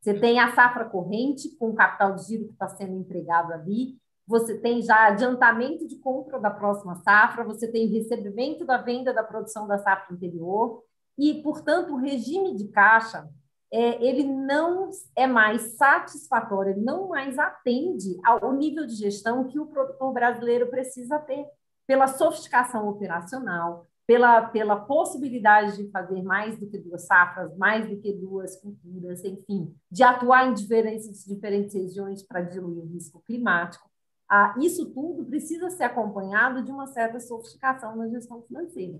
[0.00, 3.98] Você tem a safra corrente, com o capital de giro que está sendo empregado ali,
[4.26, 9.24] você tem já adiantamento de compra da próxima safra, você tem recebimento da venda da
[9.24, 10.82] produção da safra anterior,
[11.18, 13.28] e, portanto, o regime de caixa
[13.72, 19.58] é, ele não é mais satisfatório, ele não mais atende ao nível de gestão que
[19.58, 21.46] o produtor brasileiro precisa ter,
[21.86, 27.96] pela sofisticação operacional, pela, pela possibilidade de fazer mais do que duas safras, mais do
[27.96, 33.88] que duas culturas, enfim, de atuar em diferentes, diferentes regiões para diluir o risco climático.
[34.28, 38.98] Ah, isso tudo precisa ser acompanhado de uma certa sofisticação na gestão financeira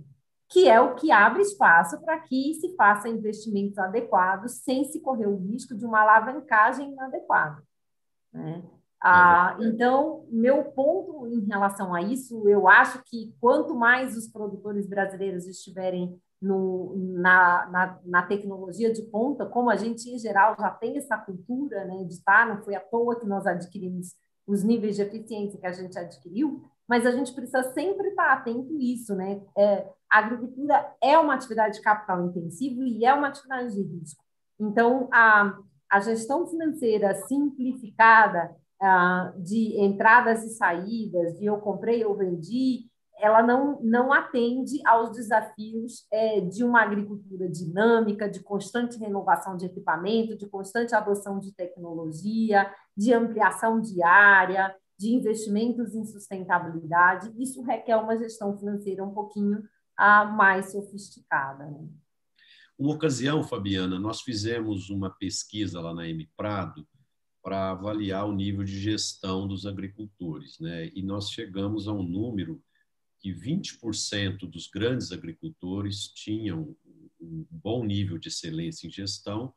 [0.48, 5.28] que é o que abre espaço para que se faça investimentos adequados sem se correr
[5.28, 7.62] o risco de uma alavancagem inadequada.
[8.32, 8.60] Né?
[9.02, 14.86] Ah, então, meu ponto em relação a isso, eu acho que quanto mais os produtores
[14.86, 20.70] brasileiros estiverem no, na, na, na, tecnologia de ponta, como a gente, em geral, já
[20.70, 24.14] tem essa cultura né, de estar, não foi à toa que nós adquirimos
[24.46, 28.74] os níveis de eficiência que a gente adquiriu, mas a gente precisa sempre estar atento
[28.74, 29.40] a isso, né?
[29.56, 34.24] É, a agricultura é uma atividade de capital intensivo e é uma atividade de risco.
[34.58, 35.56] Então, a,
[35.88, 38.56] a gestão financeira simplificada
[39.38, 46.06] de entradas e saídas, de eu comprei, eu vendi, ela não, não atende aos desafios
[46.10, 52.72] é, de uma agricultura dinâmica, de constante renovação de equipamento, de constante adoção de tecnologia,
[52.96, 57.30] de ampliação diária, de investimentos em sustentabilidade.
[57.38, 59.62] Isso requer uma gestão financeira um pouquinho
[59.96, 61.66] a mais sofisticada.
[61.66, 61.86] Né?
[62.78, 66.86] Uma ocasião, Fabiana, nós fizemos uma pesquisa lá na M Prado
[67.42, 70.90] para avaliar o nível de gestão dos agricultores, né?
[70.94, 72.62] E nós chegamos a um número
[73.18, 76.76] que 20% dos grandes agricultores tinham
[77.20, 79.52] um bom nível de excelência em gestão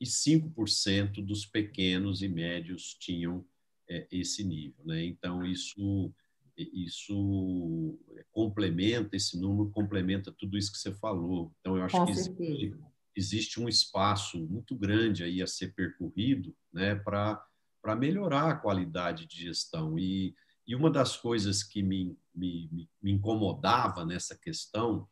[0.00, 3.44] e 5% dos pequenos e médios tinham
[3.88, 5.04] é, esse nível, né?
[5.04, 6.12] Então isso
[6.58, 7.98] isso
[8.32, 11.52] complementa, esse número complementa tudo isso que você falou.
[11.60, 12.74] Então, eu acho Com que existe,
[13.16, 19.42] existe, um espaço muito grande aí a ser percorrido né, para melhorar a qualidade de
[19.42, 19.98] gestão.
[19.98, 20.34] E,
[20.66, 25.08] e uma das coisas que me, me, me incomodava nessa questão,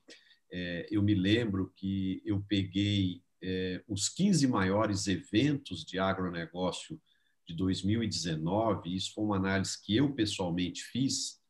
[0.52, 7.00] é, eu me lembro que eu peguei é, os 15 maiores eventos de agronegócio
[7.46, 11.40] de 2019, isso foi uma análise que eu pessoalmente fiz,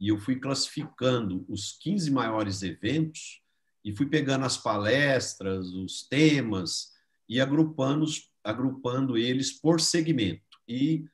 [0.00, 3.40] e eu fui classificando os 15 maiores eventos
[3.84, 6.92] e fui pegando as palestras, os temas
[7.28, 8.04] e agrupando,
[8.42, 10.42] agrupando eles por segmento.
[10.66, 11.04] E,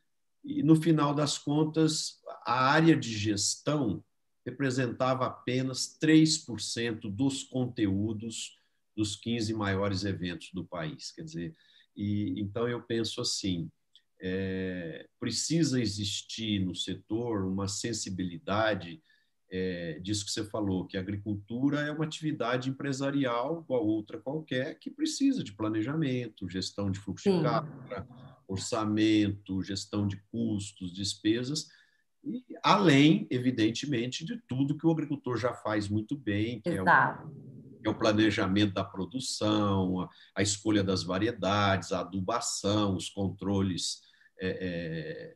[0.44, 4.02] e no final das contas, a área de gestão
[4.44, 8.58] representava apenas 3% dos conteúdos
[8.96, 11.10] dos 15 maiores eventos do país.
[11.12, 11.56] Quer dizer,
[11.96, 13.70] e então eu penso assim,
[14.20, 19.02] é, precisa existir no setor uma sensibilidade
[19.56, 24.76] é, disso que você falou, que a agricultura é uma atividade empresarial igual outra qualquer,
[24.80, 27.38] que precisa de planejamento, gestão de fluxo Sim.
[27.38, 28.04] de caixa,
[28.48, 31.68] orçamento, gestão de custos, despesas,
[32.24, 36.88] e além, evidentemente, de tudo que o agricultor já faz muito bem, que é o,
[36.88, 44.00] é o planejamento da produção, a, a escolha das variedades, a adubação, os controles
[44.40, 45.34] é, é,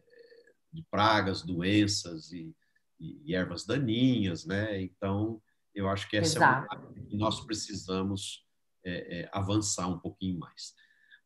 [0.73, 2.53] de pragas, doenças e,
[2.99, 4.81] e, ervas daninhas, né?
[4.83, 5.41] Então,
[5.75, 6.75] eu acho que essa Exato.
[6.75, 8.45] é uma que nós precisamos
[8.85, 10.75] é, é, avançar um pouquinho mais.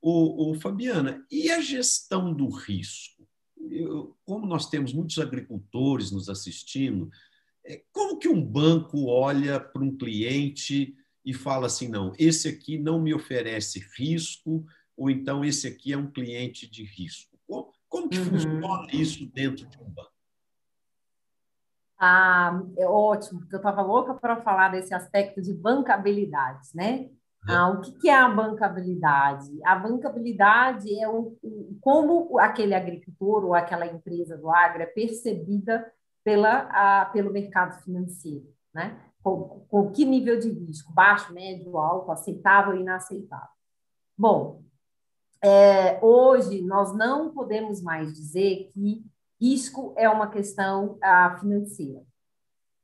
[0.00, 3.26] O, o, Fabiana, e a gestão do risco?
[3.70, 7.10] Eu, como nós temos muitos agricultores nos assistindo,
[7.64, 12.76] é, como que um banco olha para um cliente e fala assim, não, esse aqui
[12.78, 17.38] não me oferece risco, ou então esse aqui é um cliente de risco?
[17.92, 18.24] Como que uhum.
[18.24, 20.11] funciona isso dentro de um banco?
[22.04, 27.08] Ah, é ótimo, porque eu estava louca para falar desse aspecto de bancabilidade, né?
[27.48, 29.48] Ah, o que, que é a bancabilidade?
[29.64, 35.92] A bancabilidade é o, o, como aquele agricultor ou aquela empresa do agro é percebida
[36.24, 39.00] pela, a, pelo mercado financeiro, né?
[39.22, 40.92] Com, com que nível de risco?
[40.92, 43.46] Baixo, médio, alto, aceitável, inaceitável.
[44.18, 44.60] Bom,
[45.40, 49.04] é, hoje nós não podemos mais dizer que
[49.42, 52.04] risco é uma questão ah, financeira.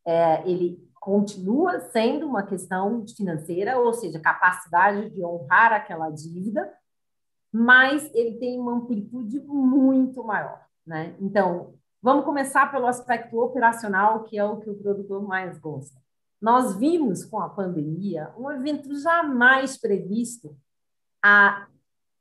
[0.05, 6.69] É, ele continua sendo uma questão financeira, ou seja, capacidade de honrar aquela dívida,
[7.53, 10.67] mas ele tem uma amplitude muito maior.
[10.85, 11.17] Né?
[11.21, 15.97] Então, vamos começar pelo aspecto operacional, que é o que o produtor mais gosta.
[16.41, 20.57] Nós vimos com a pandemia um evento jamais previsto
[21.23, 21.69] a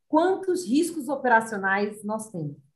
[0.08, 2.67] quantos riscos operacionais nós temos.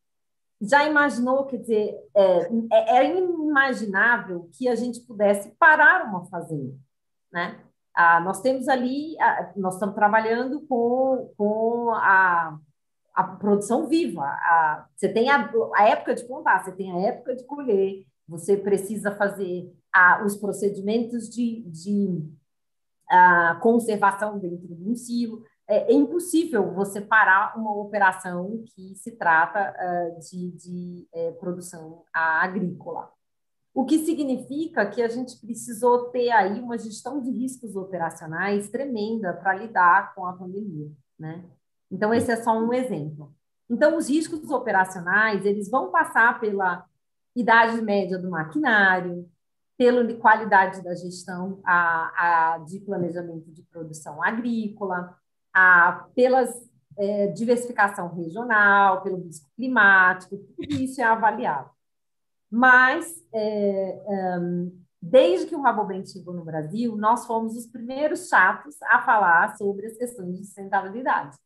[0.61, 6.75] Já imaginou, quer dizer, é, é, é inimaginável que a gente pudesse parar uma fazenda,
[7.31, 7.59] né?
[7.93, 12.57] Ah, nós temos ali, ah, nós estamos trabalhando com, com a,
[13.13, 14.23] a produção viva.
[14.23, 18.55] A, você tem a, a época de plantar, você tem a época de colher, você
[18.55, 22.23] precisa fazer a, os procedimentos de, de
[23.09, 25.43] a, conservação dentro de um silo.
[25.71, 32.03] É, é, impossível você parar uma operação que se trata uh, de, de é, produção
[32.11, 33.09] agrícola.
[33.73, 39.31] O que significa que a gente precisou ter aí uma gestão de riscos operacionais tremenda
[39.31, 41.45] para lidar com a pandemia, né?
[41.89, 43.33] Então esse é só um exemplo.
[43.69, 46.85] Então os riscos operacionais eles vão passar pela
[47.33, 49.25] idade média do maquinário,
[49.77, 55.17] pela qualidade da gestão a, a de planejamento de produção agrícola,
[55.53, 56.49] a, pelas
[56.97, 61.69] é, diversificação regional, pelo risco climático, tudo isso é avaliado.
[62.49, 64.03] Mas, é,
[64.39, 69.55] um, desde que o Rabobank chegou no Brasil, nós fomos os primeiros chatos a falar
[69.57, 71.37] sobre as questões de sustentabilidade.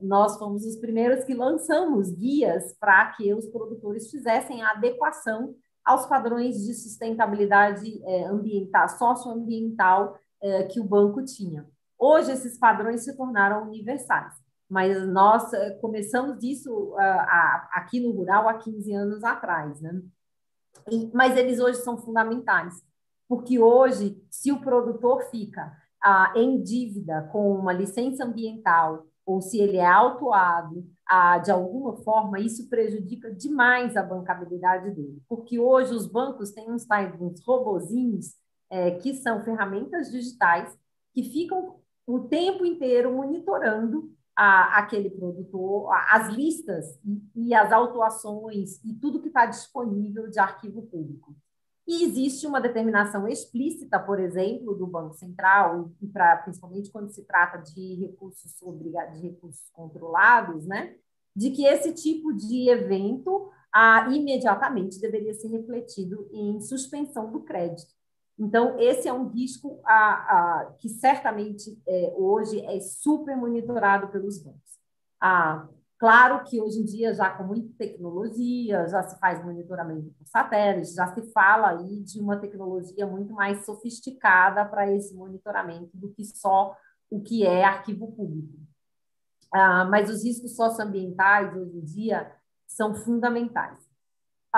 [0.00, 6.06] Nós fomos os primeiros que lançamos guias para que os produtores fizessem a adequação aos
[6.06, 11.66] padrões de sustentabilidade é, ambiental, socioambiental é, que o banco tinha.
[11.98, 14.34] Hoje, esses padrões se tornaram universais
[14.68, 17.26] mas nós eh, começamos isso uh,
[17.72, 20.02] aqui no rural há 15 anos atrás, né?
[21.14, 22.74] Mas eles hoje são fundamentais,
[23.28, 25.72] porque hoje, se o produtor fica
[26.04, 30.78] uh, em dívida com uma licença ambiental, ou se ele é autuado
[31.10, 36.70] uh, de alguma forma, isso prejudica demais a bancabilidade dele, porque hoje os bancos têm
[36.70, 36.86] uns,
[37.20, 38.34] uns robozinhos
[38.68, 40.76] é, que são ferramentas digitais
[41.14, 48.82] que ficam o tempo inteiro monitorando a, aquele produtor, as listas e, e as autuações
[48.84, 51.34] e tudo que está disponível de arquivo público.
[51.86, 57.24] E existe uma determinação explícita, por exemplo, do Banco Central, e pra, principalmente quando se
[57.24, 60.96] trata de recursos sobre, de recursos controlados, né,
[61.34, 67.94] de que esse tipo de evento ah, imediatamente deveria ser refletido em suspensão do crédito.
[68.38, 74.42] Então, esse é um risco a, a, que certamente é, hoje é super monitorado pelos
[74.42, 74.78] bancos.
[75.18, 75.66] Ah,
[75.98, 80.94] claro que hoje em dia, já com muita tecnologia, já se faz monitoramento por satélite,
[80.94, 86.24] já se fala aí de uma tecnologia muito mais sofisticada para esse monitoramento do que
[86.24, 86.76] só
[87.08, 88.58] o que é arquivo público.
[89.50, 92.30] Ah, mas os riscos socioambientais, hoje em dia,
[92.66, 93.85] são fundamentais.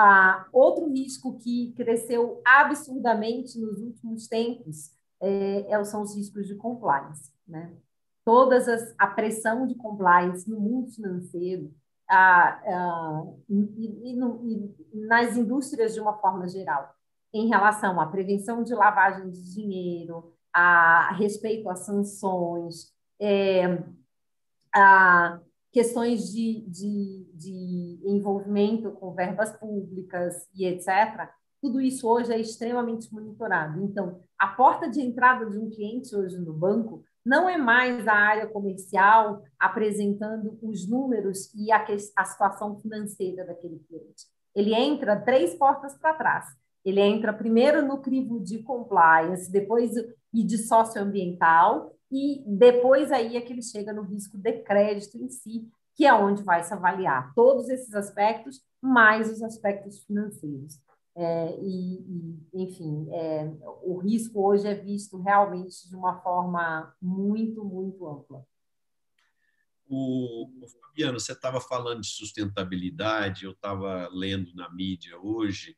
[0.01, 4.91] Ah, outro risco que cresceu absurdamente nos últimos tempos
[5.21, 7.33] é, é, são os riscos de compliance.
[7.45, 7.75] Né?
[8.23, 11.75] Todas as, a pressão de compliance no mundo financeiro
[12.09, 14.73] ah, ah, e, e, no, e,
[15.05, 16.95] nas indústrias de uma forma geral,
[17.33, 23.83] em relação à prevenção de lavagem de dinheiro, a respeito às sanções, é,
[24.73, 25.41] a
[25.71, 31.29] questões de, de, de envolvimento com verbas públicas e etc.,
[31.61, 33.83] tudo isso hoje é extremamente monitorado.
[33.83, 38.13] Então, a porta de entrada de um cliente hoje no banco não é mais a
[38.13, 44.25] área comercial apresentando os números e a, a situação financeira daquele cliente.
[44.55, 46.45] Ele entra três portas para trás.
[46.83, 49.91] Ele entra primeiro no crivo de compliance, depois
[50.33, 55.29] e de socioambiental, e depois aí é que ele chega no risco de crédito em
[55.29, 60.79] si, que é onde vai se avaliar todos esses aspectos, mais os aspectos financeiros.
[61.15, 63.51] É, e, e, enfim, é,
[63.83, 68.45] o risco hoje é visto realmente de uma forma muito, muito ampla.
[69.85, 75.75] O, o Fabiano, você estava falando de sustentabilidade, eu estava lendo na mídia hoje,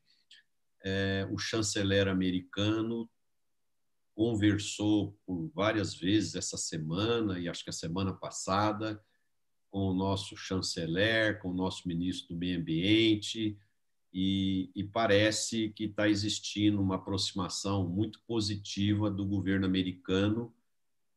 [0.84, 3.08] é, o chanceler americano
[4.14, 9.02] conversou por várias vezes essa semana, e acho que a semana passada,
[9.70, 13.58] com o nosso chanceler, com o nosso ministro do Meio Ambiente,
[14.12, 20.54] e, e parece que está existindo uma aproximação muito positiva do governo americano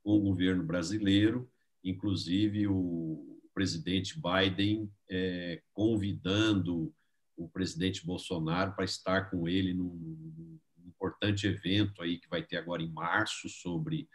[0.02, 1.52] com o governo brasileiro,
[1.84, 6.94] inclusive o presidente Biden é, convidando
[7.36, 10.55] o presidente Bolsonaro para estar com ele num,
[10.96, 14.08] importante evento aí que vai ter agora em março sobre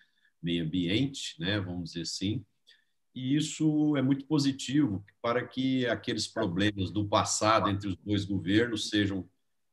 [0.43, 2.45] meio ambiente, né, vamos dizer assim.
[3.15, 8.89] E isso é muito positivo para que aqueles problemas do passado entre os dois governos
[8.89, 9.29] sejam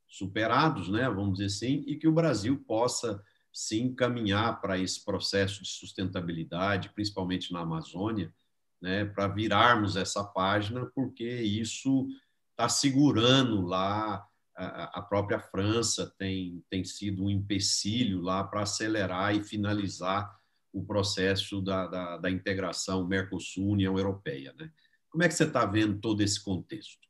[0.07, 3.21] superados, né, vamos dizer assim, e que o Brasil possa
[3.53, 8.33] sim caminhar para esse processo de sustentabilidade, principalmente na Amazônia,
[8.81, 12.07] né, para virarmos essa página, porque isso
[12.51, 14.25] está segurando lá
[14.57, 20.35] a, própria França tem, tem sido um empecilho lá para acelerar e finalizar
[20.73, 24.53] o processo da, da, da integração Mercosul-União Europeia.
[24.57, 24.71] Né?
[25.09, 27.07] Como é que você está vendo todo esse contexto?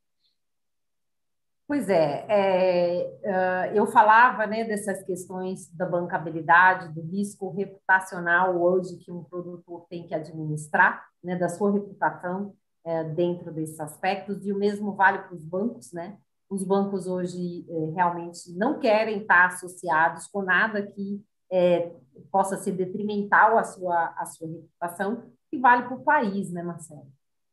[1.67, 9.11] Pois é, é, eu falava né, dessas questões da bancabilidade, do risco reputacional hoje que
[9.11, 14.57] um produtor tem que administrar, né, da sua reputação é, dentro desses aspectos, e o
[14.57, 16.17] mesmo vale para os bancos, né?
[16.49, 21.21] Os bancos hoje é, realmente não querem estar associados com nada que
[21.51, 21.91] é,
[22.31, 27.07] possa ser detrimental à sua, à sua reputação, e vale para o país, né, Marcelo?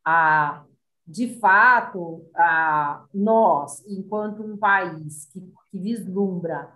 [0.04, 0.64] A,
[1.06, 5.40] de fato, a, nós, enquanto um país que,
[5.70, 6.72] que vislumbra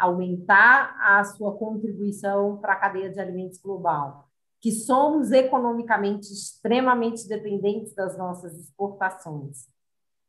[0.00, 4.26] aumentar a sua contribuição para a cadeia de alimentos global,
[4.58, 9.68] que somos economicamente extremamente dependentes das nossas exportações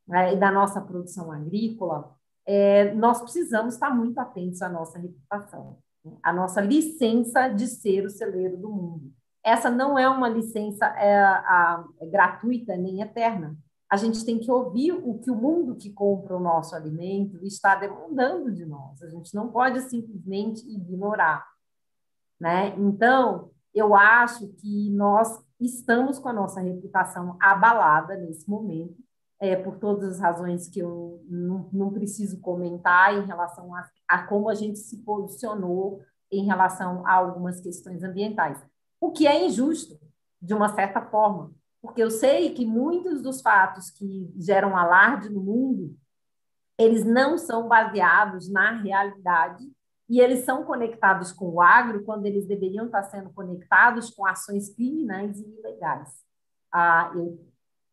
[0.07, 5.77] né, e da nossa produção agrícola, é, nós precisamos estar muito atentos à nossa reputação,
[6.03, 9.11] né, à nossa licença de ser o celeiro do mundo.
[9.43, 13.55] Essa não é uma licença é, a, é gratuita nem eterna.
[13.87, 17.75] A gente tem que ouvir o que o mundo que compra o nosso alimento está
[17.75, 19.01] demandando de nós.
[19.03, 21.45] A gente não pode simplesmente ignorar.
[22.39, 22.75] Né?
[22.77, 28.95] Então, eu acho que nós estamos com a nossa reputação abalada nesse momento,
[29.45, 34.23] é, por todas as razões que eu não, não preciso comentar em relação a, a
[34.23, 38.61] como a gente se posicionou em relação a algumas questões ambientais
[38.99, 39.99] o que é injusto,
[40.41, 45.41] de uma certa forma, porque eu sei que muitos dos fatos que geram alarde no
[45.41, 45.95] mundo,
[46.77, 49.63] eles não são baseados na realidade
[50.09, 54.73] e eles são conectados com o agro quando eles deveriam estar sendo conectados com ações
[54.73, 56.09] criminais e ilegais.
[56.71, 57.39] Ah, eu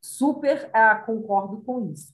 [0.02, 2.12] super ah, concordo com isso.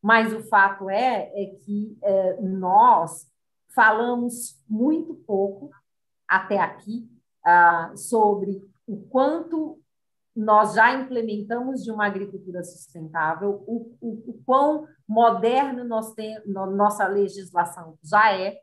[0.00, 3.26] Mas o fato é, é que é, nós
[3.74, 5.70] falamos muito pouco
[6.28, 7.08] até aqui
[7.44, 9.80] ah, sobre o quanto
[10.34, 16.66] nós já implementamos de uma agricultura sustentável, o, o, o quão moderno nós tem, no,
[16.66, 18.60] nossa legislação já é,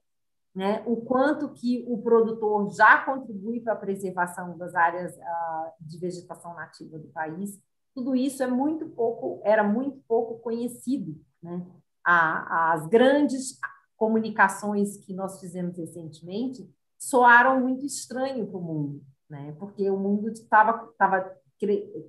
[0.54, 0.84] né?
[0.86, 6.54] o quanto que o produtor já contribui para a preservação das áreas ah, de vegetação
[6.56, 7.58] nativa do país.
[7.94, 11.20] Tudo isso é muito pouco, era muito pouco conhecido.
[11.42, 11.66] Né?
[12.04, 13.60] as grandes
[13.96, 16.68] comunicações que nós fizemos recentemente
[16.98, 19.56] soaram muito estranho para o mundo, né?
[19.60, 21.36] Porque o mundo estava estava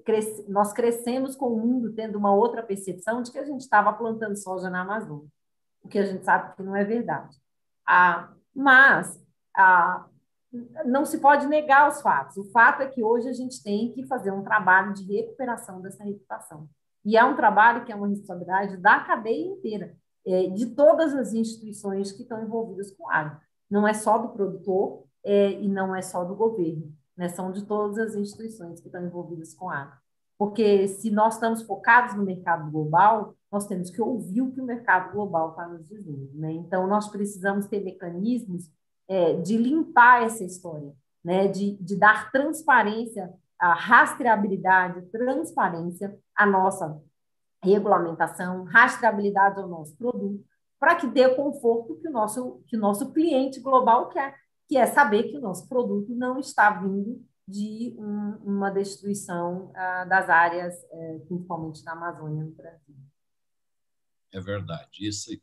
[0.04, 3.92] cres, nós crescemos com o mundo tendo uma outra percepção de que a gente estava
[3.92, 5.28] plantando soja na Amazônia,
[5.82, 7.36] o que a gente sabe que não é verdade.
[7.86, 9.22] Ah, mas
[9.54, 10.06] ah,
[10.84, 12.36] não se pode negar os fatos.
[12.36, 16.04] O fato é que hoje a gente tem que fazer um trabalho de recuperação dessa
[16.04, 16.68] reputação.
[17.04, 19.96] E é um trabalho que é uma responsabilidade da cadeia inteira,
[20.26, 23.40] é, de todas as instituições que estão envolvidas com a área
[23.72, 27.30] não é só do produtor é, e não é só do governo, né?
[27.30, 29.98] são de todas as instituições que estão envolvidas com a água.
[30.36, 34.64] Porque se nós estamos focados no mercado global, nós temos que ouvir o que o
[34.64, 36.30] mercado global está nos dizendo.
[36.34, 36.52] Né?
[36.52, 38.70] Então, nós precisamos ter mecanismos
[39.12, 40.90] é, de limpar essa história,
[41.22, 41.46] né?
[41.46, 46.98] de, de dar transparência, a rastreabilidade, transparência à nossa
[47.62, 50.42] regulamentação, rastreabilidade ao nosso produto,
[50.80, 54.34] para que dê conforto que o nosso, que o nosso cliente global quer,
[54.66, 60.08] que é saber que o nosso produto não está vindo de um, uma destruição uh,
[60.08, 62.96] das áreas, uh, principalmente na Amazônia, no Brasil.
[64.32, 65.06] É verdade.
[65.06, 65.42] Esse,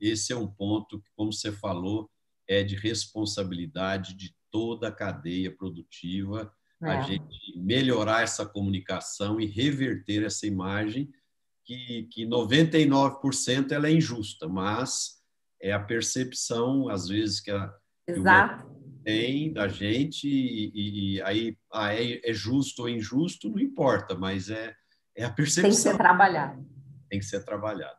[0.00, 2.08] esse é um ponto que, como você falou,
[2.50, 6.90] é de responsabilidade de toda a cadeia produtiva, é.
[6.90, 11.08] a gente melhorar essa comunicação e reverter essa imagem
[11.64, 15.20] que, que 99% ela é injusta, mas
[15.62, 17.72] é a percepção, às vezes, que, a,
[18.08, 18.20] que
[19.04, 24.50] tem da gente, e, e aí ah, é, é, justo ou injusto, não importa, mas
[24.50, 24.74] é,
[25.16, 25.70] é a percepção.
[25.70, 26.66] Tem que ser trabalhado.
[27.08, 27.96] Tem que ser trabalhado.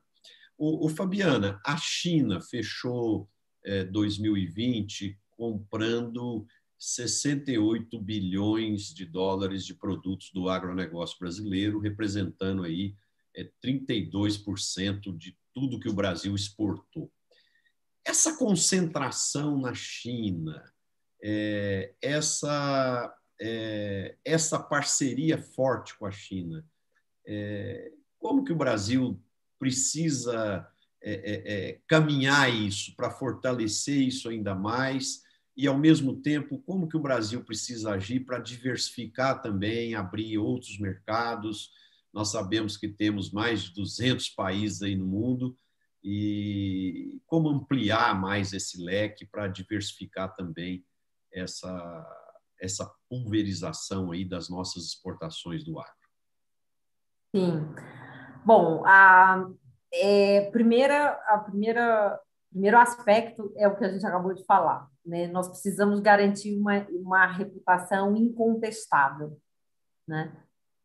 [0.58, 3.30] O, o Fabiana, a China fechou
[3.64, 6.45] é, 2020 comprando
[6.78, 12.95] 68 bilhões de dólares de produtos do agronegócio brasileiro, representando aí
[13.36, 17.12] é 32% de tudo que o Brasil exportou.
[18.03, 20.64] Essa concentração na China,
[21.24, 26.66] é, essa, é, essa parceria forte com a China,
[27.26, 29.22] é, como que o Brasil
[29.59, 30.68] precisa
[31.04, 35.24] é, é, é, caminhar isso para fortalecer isso ainda mais
[35.58, 40.78] e ao mesmo tempo como que o Brasil precisa agir para diversificar também, abrir outros
[40.80, 41.72] mercados
[42.14, 45.58] Nós sabemos que temos mais de 200 países aí no mundo
[46.04, 50.86] e como ampliar mais esse leque para diversificar também
[51.34, 52.18] essa
[52.60, 56.08] essa pulverização aí das nossas exportações do agro.
[57.36, 57.74] Sim.
[58.45, 59.49] Bom, a
[59.94, 62.20] é, primeira a primeira
[62.52, 65.28] primeiro aspecto é o que a gente acabou de falar, né?
[65.28, 69.38] Nós precisamos garantir uma uma reputação incontestável,
[70.08, 70.32] né?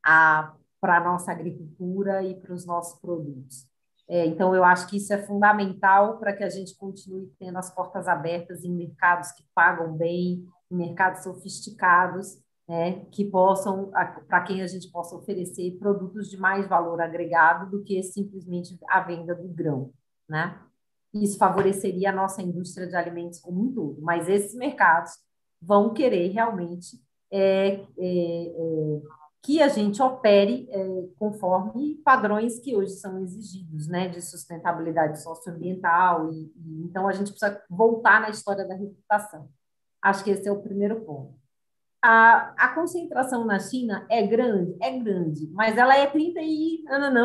[0.02, 3.66] Para a nossa agricultura e para os nossos produtos.
[4.08, 7.74] É, então, eu acho que isso é fundamental para que a gente continue tendo as
[7.74, 12.38] portas abertas em mercados que pagam bem, em mercados sofisticados,
[12.68, 13.90] né, que possam,
[14.28, 19.00] para quem a gente possa oferecer produtos de mais valor agregado do que simplesmente a
[19.00, 19.92] venda do grão,
[20.28, 20.60] né?
[21.14, 25.12] Isso favoreceria a nossa indústria de alimentos como um todo, mas esses mercados
[25.62, 27.00] vão querer realmente
[27.30, 29.00] é, é, é
[29.46, 36.32] que a gente opere é, conforme padrões que hoje são exigidos, né, de sustentabilidade socioambiental,
[36.32, 39.48] e, e, então a gente precisa voltar na história da reputação.
[40.02, 41.45] Acho que esse é o primeiro ponto.
[42.08, 46.84] A, a concentração na China é grande, é grande, mas ela é 30 e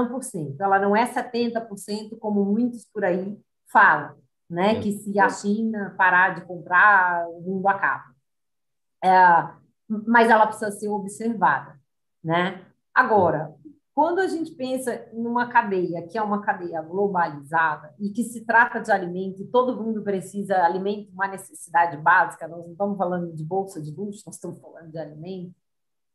[0.10, 0.60] por cento.
[0.60, 3.38] Ela não é 70% como muitos por aí
[3.72, 4.16] falam,
[4.50, 8.06] né, que se a China parar de comprar, o mundo acaba.
[9.04, 9.10] É,
[10.08, 11.80] mas ela precisa ser observada
[12.24, 12.62] né?
[12.94, 13.56] Agora,
[13.94, 18.80] quando a gente pensa numa cadeia que é uma cadeia globalizada e que se trata
[18.80, 23.44] de alimento e todo mundo precisa alimento, uma necessidade básica, nós não estamos falando de
[23.44, 25.54] bolsa de luxo, nós estamos falando de alimento.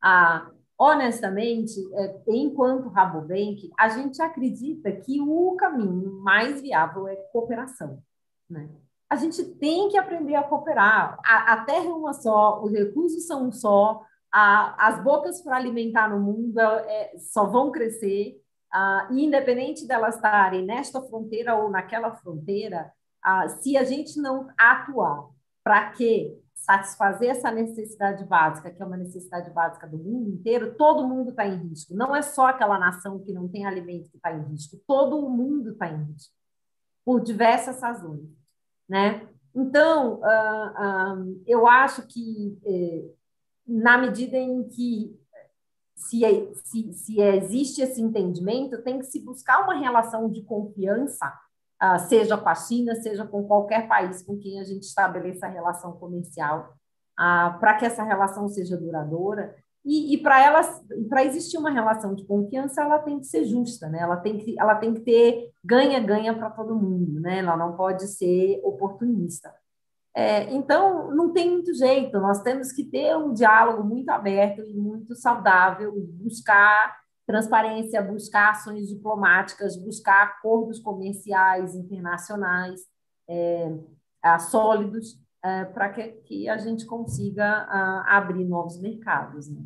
[0.01, 8.01] Ah, honestamente, é, enquanto Rabobank, a gente acredita que o caminho mais viável é cooperação,
[8.49, 8.69] né?
[9.09, 11.17] A gente tem que aprender a cooperar.
[11.25, 15.57] A, a terra é uma só, os recursos são um só, a, as bocas para
[15.57, 18.41] alimentar no mundo é, só vão crescer,
[18.73, 22.91] uh, independente delas estarem nesta fronteira ou naquela fronteira,
[23.25, 25.29] uh, se a gente não atuar
[25.63, 31.07] para que satisfazer essa necessidade básica, que é uma necessidade básica do mundo inteiro, todo
[31.07, 31.93] mundo está em risco.
[31.95, 35.29] Não é só aquela nação que não tem alimento que está em risco, todo o
[35.29, 36.33] mundo está em risco,
[37.05, 38.27] por diversas razões.
[38.89, 39.27] Né?
[39.55, 43.16] Então, uh, eu acho que eh,
[43.67, 45.19] na medida em que
[45.95, 51.27] se, é, se, se existe esse entendimento, tem que se buscar uma relação de confiança,
[51.81, 55.49] uh, seja com a China, seja com qualquer país com quem a gente estabeleça a
[55.49, 56.75] relação comercial,
[57.19, 59.55] uh, para que essa relação seja duradoura.
[59.83, 60.61] E, e para ela,
[61.09, 63.99] para existir uma relação de confiança, ela tem que ser justa, né?
[64.01, 67.39] Ela tem que, ela tem que ter ganha-ganha para todo mundo, né?
[67.39, 69.53] Ela não pode ser oportunista.
[70.19, 74.73] É, então, não tem muito jeito, nós temos que ter um diálogo muito aberto e
[74.73, 82.81] muito saudável, buscar transparência, buscar ações diplomáticas, buscar acordos comerciais internacionais
[83.29, 83.69] é,
[84.49, 89.47] sólidos é, para que, que, a gente consiga a, abrir novos mercados.
[89.47, 89.61] Né?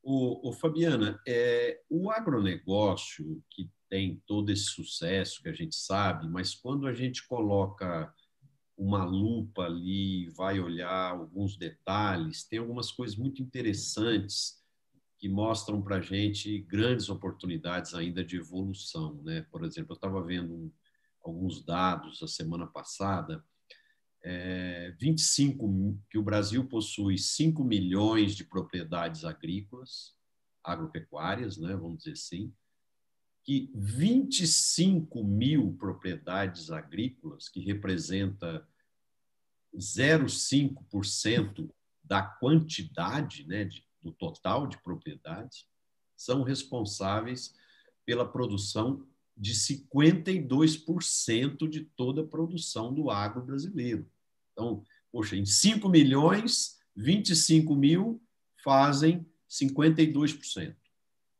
[0.00, 6.28] O, o, Fabiana, é, o agronegócio que tem todo esse sucesso que a gente sabe,
[6.28, 8.14] mas quando a gente coloca
[8.78, 14.62] uma lupa ali, vai olhar alguns detalhes, tem algumas coisas muito interessantes
[15.18, 19.20] que mostram para a gente grandes oportunidades ainda de evolução.
[19.24, 19.44] Né?
[19.50, 20.72] Por exemplo, eu estava vendo
[21.24, 23.44] alguns dados a semana passada,
[24.22, 30.14] é, 25, que o Brasil possui 5 milhões de propriedades agrícolas,
[30.62, 32.52] agropecuárias, né, vamos dizer assim,
[33.48, 38.68] que 25 mil propriedades agrícolas, que representa
[39.74, 41.70] 0,5%
[42.04, 45.66] da quantidade né, de, do total de propriedades,
[46.14, 47.54] são responsáveis
[48.04, 54.06] pela produção de 52% de toda a produção do agro brasileiro.
[54.52, 58.22] Então, poxa, em 5 milhões, 25 mil
[58.62, 60.76] fazem 52%.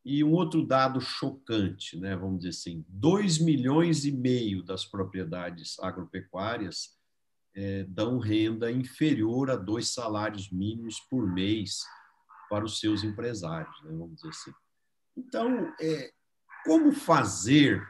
[0.05, 5.79] E um outro dado chocante, né, vamos dizer assim, 2 milhões e meio das propriedades
[5.81, 6.97] agropecuárias
[7.55, 11.81] é, dão renda inferior a dois salários mínimos por mês
[12.49, 14.53] para os seus empresários, né, vamos dizer assim.
[15.17, 16.13] Então, é,
[16.65, 17.87] como fazer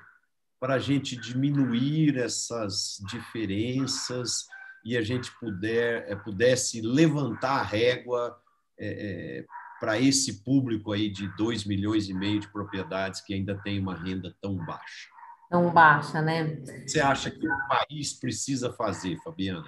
[0.58, 4.46] para a gente diminuir essas diferenças
[4.84, 8.40] e a gente puder, é, pudesse levantar a régua
[8.78, 9.46] é, é
[9.80, 13.94] para esse público aí de 2 milhões e meio de propriedades que ainda tem uma
[13.94, 15.08] renda tão baixa?
[15.50, 16.62] Tão baixa, né?
[16.86, 19.64] Você acha que o país precisa fazer, Fabiana?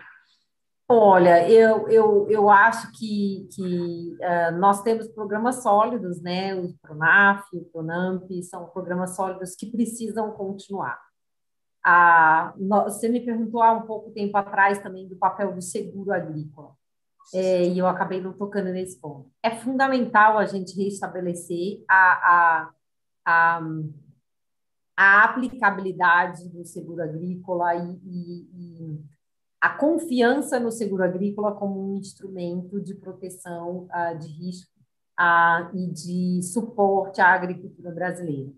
[0.93, 6.53] Olha, eu, eu, eu acho que, que uh, nós temos programas sólidos, né?
[6.55, 11.01] O Pronaf, o Pronamp, são programas sólidos que precisam continuar.
[11.85, 16.75] Ah, você me perguntou há um pouco tempo atrás também do papel do seguro agrícola,
[17.35, 19.31] é, e eu acabei não tocando nesse ponto.
[19.43, 22.71] É fundamental a gente restabelecer a, a,
[23.27, 23.61] a,
[24.97, 29.05] a aplicabilidade do seguro agrícola e, e, e
[29.61, 34.73] a confiança no seguro agrícola como um instrumento de proteção uh, de risco
[35.21, 38.51] uh, e de suporte à agricultura brasileira.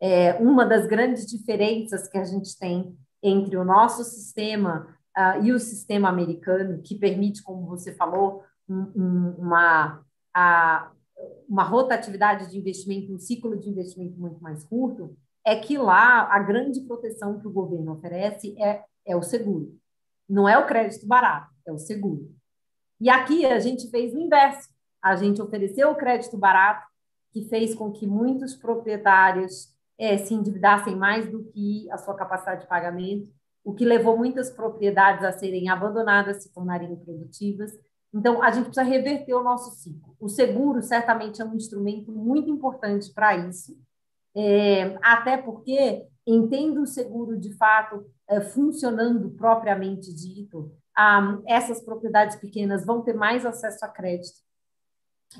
[0.00, 5.52] É, uma das grandes diferenças que a gente tem entre o nosso sistema uh, e
[5.52, 10.02] o sistema americano, que permite, como você falou, um, um, uma,
[11.48, 16.38] uma rotatividade de investimento, um ciclo de investimento muito mais curto, é que lá a
[16.38, 19.76] grande proteção que o governo oferece é, é o seguro.
[20.28, 22.30] Não é o crédito barato, é o seguro.
[23.00, 24.68] E aqui a gente fez o inverso.
[25.02, 26.86] A gente ofereceu o crédito barato,
[27.32, 32.62] que fez com que muitos proprietários é, se endividassem mais do que a sua capacidade
[32.62, 33.28] de pagamento,
[33.64, 37.72] o que levou muitas propriedades a serem abandonadas, se tornarem improdutivas.
[38.12, 40.14] Então, a gente precisa reverter o nosso ciclo.
[40.20, 43.78] O seguro certamente é um instrumento muito importante para isso,
[44.34, 50.72] é, até porque entendo o seguro de fato é, funcionando propriamente dito,
[51.46, 54.40] essas propriedades pequenas vão ter mais acesso a crédito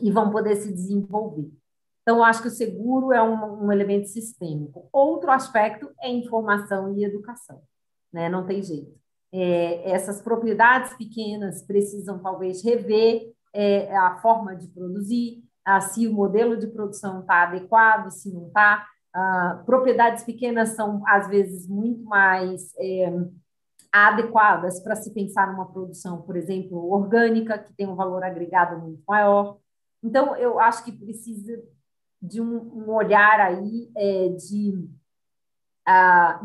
[0.00, 1.50] e vão poder se desenvolver.
[2.02, 4.88] Então, acho que o seguro é um, um elemento sistêmico.
[4.92, 7.62] Outro aspecto é informação e educação,
[8.12, 8.28] né?
[8.28, 8.92] não tem jeito.
[9.32, 16.12] É, essas propriedades pequenas precisam, talvez, rever é, a forma de produzir, ah, se o
[16.12, 22.02] modelo de produção está adequado, se não está, Uh, propriedades pequenas são, às vezes, muito
[22.02, 23.12] mais é,
[23.92, 29.02] adequadas para se pensar numa produção, por exemplo, orgânica, que tem um valor agregado muito
[29.06, 29.58] maior.
[30.02, 31.62] Então, eu acho que precisa
[32.22, 34.88] de um, um olhar aí é, de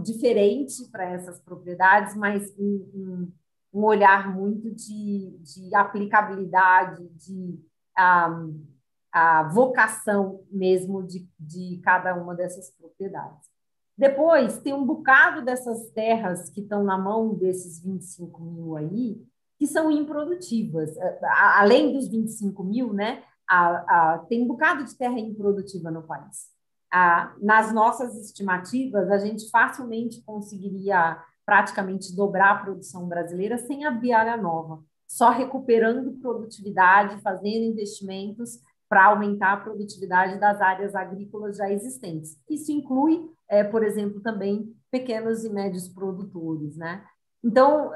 [0.02, 3.32] diferente para essas propriedades, mas um, um,
[3.74, 7.60] um, olhar muito de, de aplicabilidade, de
[7.98, 8.66] um,
[9.12, 13.48] a vocação mesmo de, de cada uma dessas propriedades.
[13.98, 19.20] Depois, tem um bocado dessas terras que estão na mão desses 25 mil aí,
[19.58, 20.96] que são improdutivas.
[21.56, 26.57] Além dos 25 mil, né, a, a, tem um bocado de terra improdutiva no país.
[26.92, 34.12] A, nas nossas estimativas, a gente facilmente conseguiria praticamente dobrar a produção brasileira sem abrir
[34.12, 38.60] área nova, só recuperando produtividade, fazendo investimentos
[38.90, 42.38] para aumentar a produtividade das áreas agrícolas já existentes.
[42.50, 47.04] Isso inclui, é, por exemplo, também pequenos e médios produtores, né?
[47.44, 47.92] Então,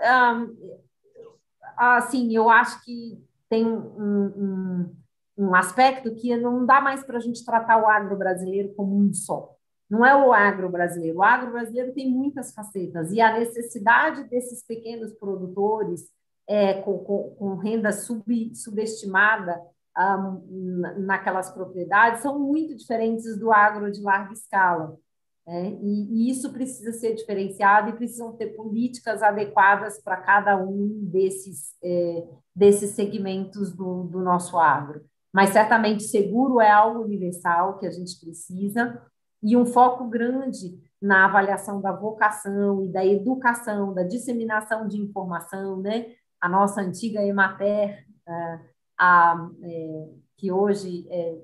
[1.77, 4.95] assim, eu acho que tem um, um,
[5.41, 9.13] um aspecto que não dá mais para a gente tratar o agro brasileiro como um
[9.13, 9.55] só.
[9.89, 11.17] Não é o agro brasileiro.
[11.17, 16.09] O agro brasileiro tem muitas facetas e a necessidade desses pequenos produtores
[16.47, 19.61] é, com, com, com renda sub, subestimada
[19.97, 24.97] um, naquelas propriedades são muito diferentes do agro de larga escala.
[25.45, 25.77] Né?
[25.81, 31.75] E, e, isso precisa ser diferenciado e precisam ter políticas adequadas para cada um desses,
[31.83, 35.03] é, desses segmentos do, do nosso agro.
[35.33, 39.01] Mas certamente seguro é algo universal que a gente precisa
[39.41, 45.81] e um foco grande na avaliação da vocação e da educação, da disseminação de informação,
[45.81, 46.13] né?
[46.39, 48.59] A nossa antiga Emater, uh,
[48.99, 51.39] a, é, que hoje é,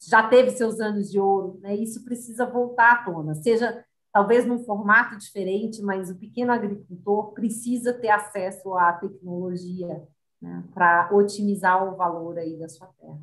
[0.00, 1.74] já teve seus anos de ouro, né?
[1.74, 7.94] isso precisa voltar à tona, seja talvez num formato diferente, mas o pequeno agricultor precisa
[7.94, 10.06] ter acesso à tecnologia
[10.42, 10.64] né?
[10.74, 13.20] para otimizar o valor aí da sua terra.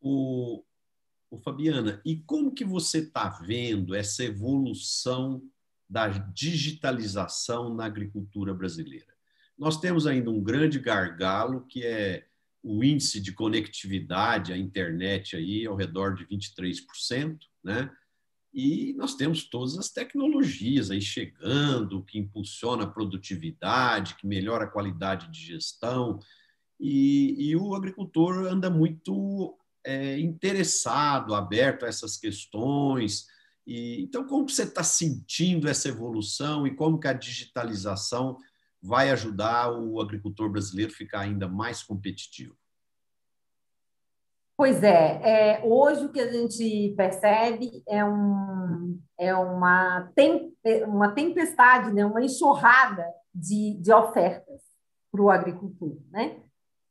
[0.00, 0.62] O,
[1.28, 5.42] o Fabiana, e como que você está vendo essa evolução
[5.88, 9.12] da digitalização na agricultura brasileira?
[9.58, 12.26] Nós temos ainda um grande gargalo, que é
[12.62, 17.90] o índice de conectividade à internet aí ao redor de 23%, né?
[18.52, 24.70] E nós temos todas as tecnologias aí chegando, que impulsiona a produtividade, que melhora a
[24.70, 26.18] qualidade de gestão,
[26.78, 33.26] e, e o agricultor anda muito é, interessado, aberto a essas questões.
[33.66, 38.36] E, então, como você está sentindo essa evolução e como que a digitalização
[38.82, 42.56] vai ajudar o agricultor brasileiro a ficar ainda mais competitivo?
[44.62, 50.54] Pois é, é, hoje o que a gente percebe é, um, é uma, tem,
[50.86, 53.04] uma tempestade, né, uma enxurrada
[53.34, 54.60] de, de ofertas.
[55.10, 56.36] para o agricultor, né?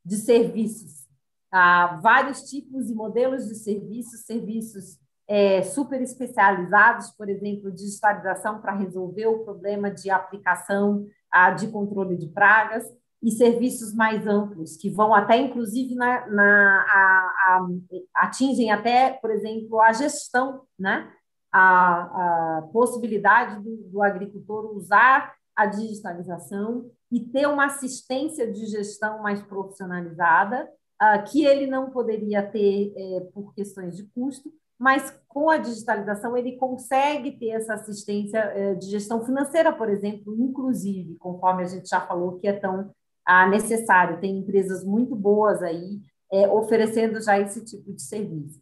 [0.03, 1.07] De serviços.
[1.49, 8.75] Há vários tipos e modelos de serviços, serviços é, super especializados, por exemplo, digitalização para
[8.75, 12.83] resolver o problema de aplicação a, de controle de pragas,
[13.23, 17.67] e serviços mais amplos, que vão até, inclusive, na, na a, a,
[18.15, 21.11] atingem até, por exemplo, a gestão, né?
[21.51, 29.21] a, a possibilidade do, do agricultor usar a digitalização e ter uma assistência de gestão
[29.21, 30.67] mais profissionalizada,
[31.01, 34.49] uh, que ele não poderia ter é, por questões de custo,
[34.79, 40.33] mas com a digitalização ele consegue ter essa assistência é, de gestão financeira, por exemplo,
[40.39, 42.91] inclusive, conforme a gente já falou que é tão
[43.25, 44.19] ah, necessário.
[44.19, 45.99] Tem empresas muito boas aí
[46.31, 48.61] é, oferecendo já esse tipo de serviço.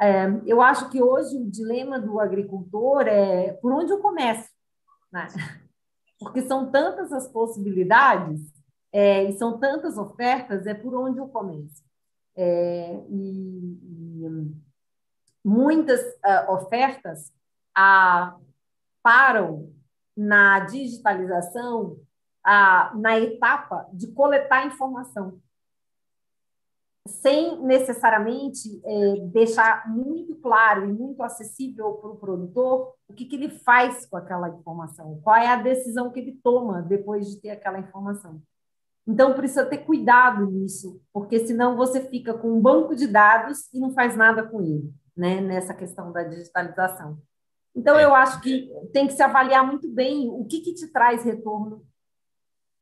[0.00, 4.48] É, eu acho que hoje o dilema do agricultor é por onde eu começo,
[5.12, 5.26] né?
[6.20, 8.40] Porque são tantas as possibilidades
[8.92, 11.82] é, e são tantas ofertas, é por onde eu começo.
[12.36, 14.54] É, e, e,
[15.44, 17.32] muitas uh, ofertas
[17.76, 18.40] uh,
[19.02, 19.72] param
[20.16, 21.98] na digitalização
[22.48, 25.38] uh, na etapa de coletar informação
[27.08, 33.36] sem necessariamente é, deixar muito claro e muito acessível para o produtor o que, que
[33.36, 37.50] ele faz com aquela informação, qual é a decisão que ele toma depois de ter
[37.50, 38.40] aquela informação.
[39.06, 43.80] Então, precisa ter cuidado nisso, porque senão você fica com um banco de dados e
[43.80, 47.18] não faz nada com ele, né, nessa questão da digitalização.
[47.74, 48.04] Então, é.
[48.04, 51.86] eu acho que tem que se avaliar muito bem o que, que te traz retorno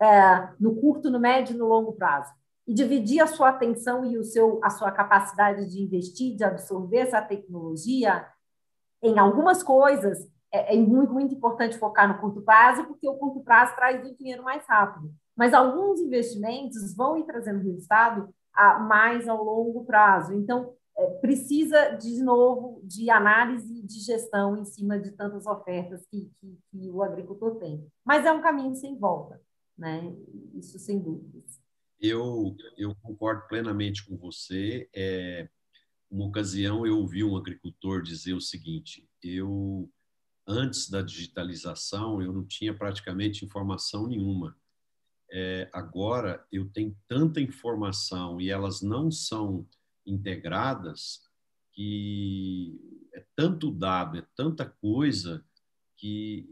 [0.01, 2.33] é, no curto, no médio e no longo prazo
[2.67, 6.99] e dividir a sua atenção e o seu, a sua capacidade de investir, de absorver
[6.99, 8.27] essa tecnologia
[9.03, 13.41] em algumas coisas, é, é, muito, muito importante focar no curto prazo, porque o curto
[13.41, 15.13] prazo traz o dinheiro mais rápido.
[15.37, 20.33] Mas alguns investimentos vão ir trazendo resultado a, mais ao longo prazo.
[20.33, 26.33] Então, é, precisa, de novo, de análise de gestão em cima de tantas ofertas que,
[26.41, 27.87] que, que o agricultor tem.
[28.05, 29.41] Mas é um caminho sem volta,
[29.77, 30.15] né?
[30.55, 31.61] Isso sem dúvidas.
[32.01, 34.89] Eu, eu concordo plenamente com você.
[34.95, 35.49] É,
[36.11, 39.91] uma ocasião eu ouvi um agricultor dizer o seguinte: eu
[40.47, 44.57] antes da digitalização eu não tinha praticamente informação nenhuma.
[45.31, 49.67] É, agora eu tenho tanta informação e elas não são
[50.07, 51.23] integradas
[51.73, 55.45] que é tanto dado, é tanta coisa
[55.97, 56.47] que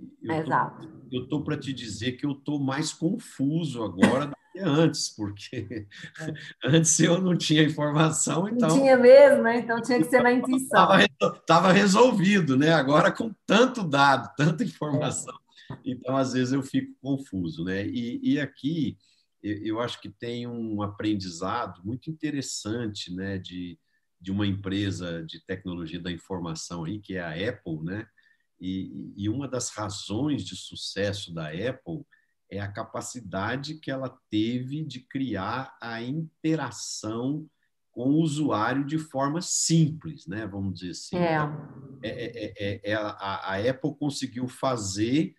[1.12, 5.86] eu estou para te dizer que eu estou mais confuso agora antes, porque
[6.64, 8.68] antes eu não tinha informação, então...
[8.68, 9.58] Não tinha mesmo, né?
[9.58, 10.88] Então tinha que ser na intuição.
[11.20, 12.72] Estava resolvido, né?
[12.72, 15.36] Agora com tanto dado, tanta informação,
[15.70, 15.76] é.
[15.84, 17.86] então às vezes eu fico confuso, né?
[17.86, 18.96] E, e aqui
[19.42, 23.38] eu acho que tem um aprendizado muito interessante, né?
[23.38, 23.78] De,
[24.20, 28.06] de uma empresa de tecnologia da informação aí, que é a Apple, né?
[28.60, 32.04] E, e uma das razões de sucesso da Apple
[32.50, 37.48] é a capacidade que ela teve de criar a interação
[37.90, 40.46] com o usuário de forma simples, né?
[40.46, 41.16] Vamos dizer assim.
[41.16, 41.38] É.
[42.02, 45.34] É, é, é, a, a, Apple conseguiu fazer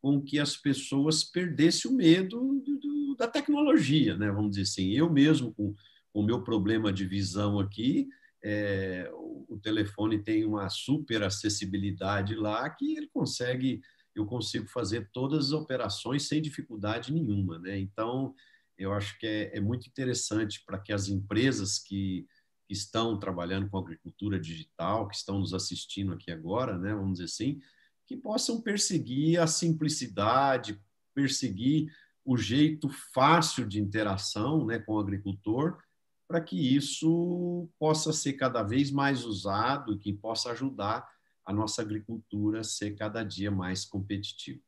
[0.00, 4.30] com que as pessoas perdessem o medo do, do, da tecnologia, né?
[4.30, 4.90] Vamos dizer assim.
[4.92, 5.74] Eu mesmo, com
[6.14, 8.08] o meu problema de visão aqui,
[8.42, 9.10] é,
[9.48, 13.80] o, telefone tem uma super acessibilidade lá que ele consegue
[14.14, 17.58] eu consigo fazer todas as operações sem dificuldade nenhuma.
[17.58, 17.78] Né?
[17.78, 18.34] Então,
[18.78, 22.26] eu acho que é, é muito interessante para que as empresas que,
[22.66, 27.24] que, estão trabalhando com agricultura digital, que estão nos assistindo aqui agora, né, vamos dizer
[27.24, 27.60] assim,
[28.06, 30.80] que possam perseguir a simplicidade,
[31.14, 31.92] perseguir
[32.24, 35.78] o jeito fácil de interação né, com o agricultor,
[36.26, 41.08] para que isso possa ser cada vez mais usado e que possa ajudar
[41.44, 44.60] a nossa agricultura ser cada dia mais competitiva.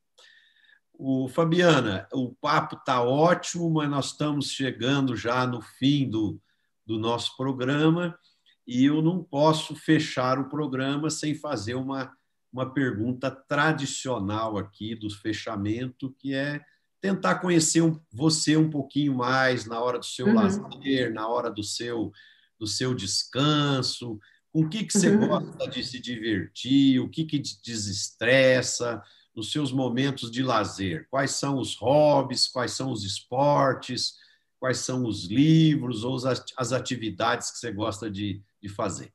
[0.93, 6.41] O Fabiana, o papo está ótimo, mas nós estamos chegando já no fim do,
[6.87, 8.19] do nosso programa
[8.67, 12.13] e eu não posso fechar o programa sem fazer uma,
[12.53, 16.61] uma pergunta tradicional aqui do fechamento, que é
[17.01, 20.35] tentar conhecer um, você um pouquinho mais na hora do seu uhum.
[20.35, 22.13] lazer, na hora do seu,
[22.59, 24.19] do seu descanso,
[24.53, 25.29] com o que, que você uhum.
[25.29, 29.03] gosta de se divertir, o que, que te desestressa
[29.35, 31.07] nos seus momentos de lazer?
[31.11, 34.15] Quais são os hobbies, quais são os esportes,
[34.59, 36.17] quais são os livros ou
[36.57, 39.13] as atividades que você gosta de, de fazer?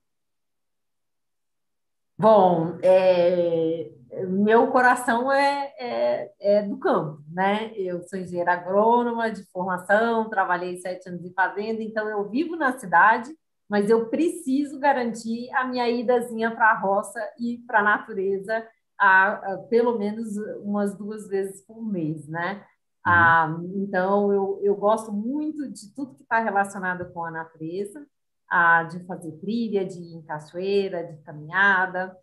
[2.17, 3.91] Bom, é,
[4.27, 7.73] meu coração é, é, é, do campo, né?
[7.75, 12.77] Eu sou engenheira agrônoma de formação, trabalhei sete anos em fazenda, então eu vivo na
[12.77, 13.29] cidade,
[13.67, 18.63] mas eu preciso garantir a minha idazinha para a roça e para a natureza
[18.99, 22.63] a, a, pelo menos umas duas vezes por mês, né?
[23.05, 23.11] Uhum.
[23.11, 28.05] Ah, então, eu, eu gosto muito de tudo que está relacionado com a natureza,
[28.49, 32.17] ah, de fazer trilha, de ir em cachoeira, de caminhada.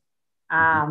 [0.48, 0.88] Ah,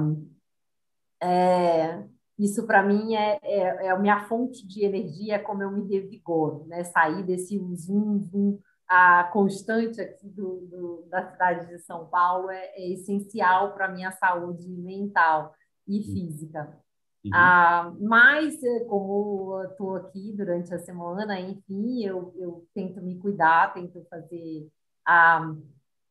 [1.21, 2.03] é,
[2.37, 5.87] isso para mim é, é, é, a minha fonte de energia, é como eu me
[5.87, 6.83] revigoro, né?
[6.85, 12.71] Sair desse zoom, zoom a constante aqui do, do, da cidade de São Paulo é,
[12.75, 15.53] é essencial para a minha saúde mental
[15.87, 16.75] e física.
[17.23, 17.31] Uhum.
[17.33, 23.73] Ah, mas, é, como estou aqui durante a semana, enfim, eu, eu tento me cuidar,
[23.73, 24.67] tento fazer
[25.09, 25.55] a,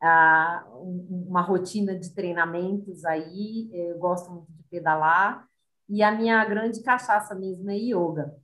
[0.03, 5.47] a, uma rotina de treinamentos aí, eu gosto muito de pedalar,
[5.89, 8.35] e a minha grande cachaça mesmo é yoga.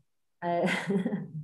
[0.43, 0.63] É.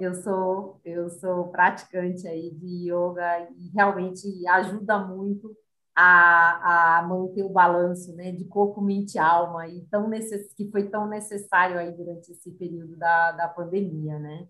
[0.00, 5.56] Eu sou eu sou praticante aí de yoga e realmente ajuda muito
[5.94, 10.70] a, a manter o balanço, né, de corpo, mente e alma e tão necess, que
[10.70, 14.46] foi tão necessário aí durante esse período da, da pandemia, né?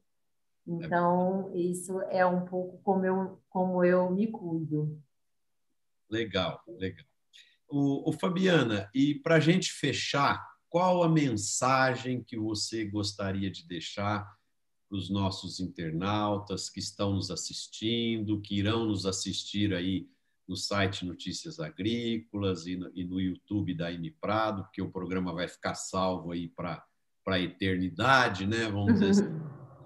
[0.66, 5.00] Então, é isso é um pouco como eu, como eu me cuido.
[6.10, 7.06] Legal, legal.
[7.68, 13.66] O, o Fabiana, e para a gente fechar, qual a mensagem que você gostaria de
[13.66, 14.24] deixar
[14.88, 20.08] para os nossos internautas que estão nos assistindo, que irão nos assistir aí
[20.46, 25.32] no site Notícias Agrícolas e no, e no YouTube da M Prado, porque o programa
[25.32, 26.84] vai ficar salvo aí para
[27.26, 28.68] a eternidade, né?
[28.68, 29.24] Vamos dizer assim.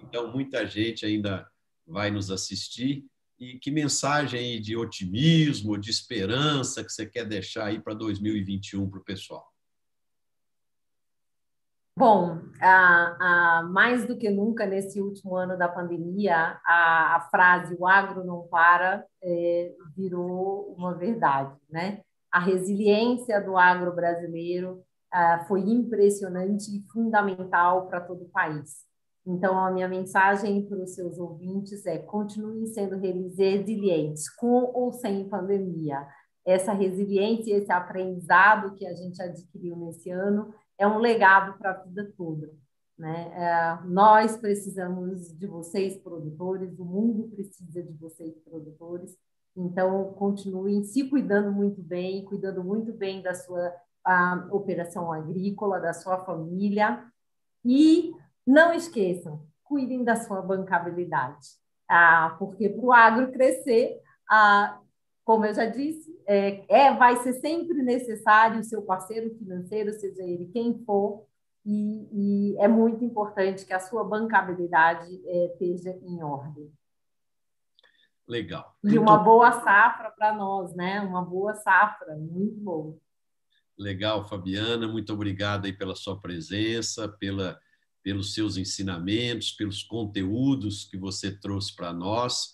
[0.09, 1.47] Então, muita gente ainda
[1.85, 3.05] vai nos assistir.
[3.39, 8.89] E que mensagem aí de otimismo, de esperança que você quer deixar aí para 2021
[8.89, 9.47] para o pessoal?
[11.95, 17.75] Bom, a, a, mais do que nunca nesse último ano da pandemia, a, a frase
[17.77, 22.01] "o agro não para" é, virou uma verdade, né?
[22.31, 24.83] A resiliência do agro brasileiro
[25.13, 28.88] é, foi impressionante e fundamental para todo o país.
[29.29, 35.29] Então, a minha mensagem para os seus ouvintes é: continuem sendo resilientes, com ou sem
[35.29, 36.07] pandemia.
[36.43, 41.83] Essa resiliência, esse aprendizado que a gente adquiriu nesse ano é um legado para a
[41.83, 42.49] vida toda.
[42.97, 43.31] Né?
[43.35, 49.15] É, nós precisamos de vocês, produtores, o mundo precisa de vocês, produtores.
[49.55, 53.71] Então, continuem se cuidando muito bem, cuidando muito bem da sua
[54.49, 57.05] operação agrícola, da sua família.
[57.63, 58.11] E
[58.49, 61.49] não esqueçam, cuidem da sua bancabilidade.
[61.87, 64.79] Ah, porque para o agro crescer, ah,
[65.23, 70.23] como eu já disse, é, é, vai ser sempre necessário o seu parceiro financeiro, seja
[70.23, 71.27] ele quem for,
[71.63, 76.71] e, e é muito importante que a sua bancabilidade é, esteja em ordem.
[78.27, 78.75] Legal.
[78.83, 81.01] E uma boa safra para nós, né?
[81.01, 82.97] Uma boa safra, muito bom.
[83.77, 87.59] Legal, Fabiana, muito obrigado aí pela sua presença, pela,
[88.03, 92.53] pelos seus ensinamentos, pelos conteúdos que você trouxe para nós.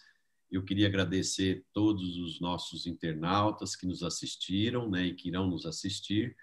[0.51, 5.65] Eu queria agradecer todos os nossos internautas que nos assistiram né, e que irão nos
[5.65, 6.35] assistir.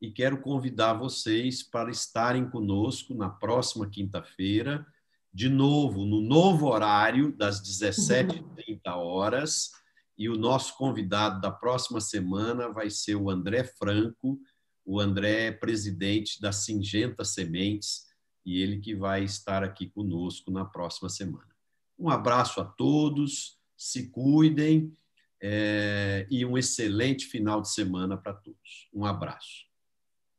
[0.00, 4.86] E quero convidar vocês para estarem conosco na próxima quinta-feira,
[5.34, 9.70] de novo, no novo horário, das 17h30 horas.
[10.16, 14.40] E o nosso convidado da próxima semana vai ser o André Franco.
[14.84, 18.07] O André é presidente da Singenta Sementes
[18.48, 21.54] e ele que vai estar aqui conosco na próxima semana.
[21.98, 24.96] Um abraço a todos se cuidem
[25.40, 28.88] é, e um excelente final de semana para todos.
[28.92, 29.66] Um abraço.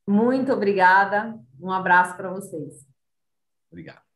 [0.08, 1.40] Muito obrigada.
[1.60, 2.88] Um abraço para vocês.
[3.72, 4.09] Obrigado.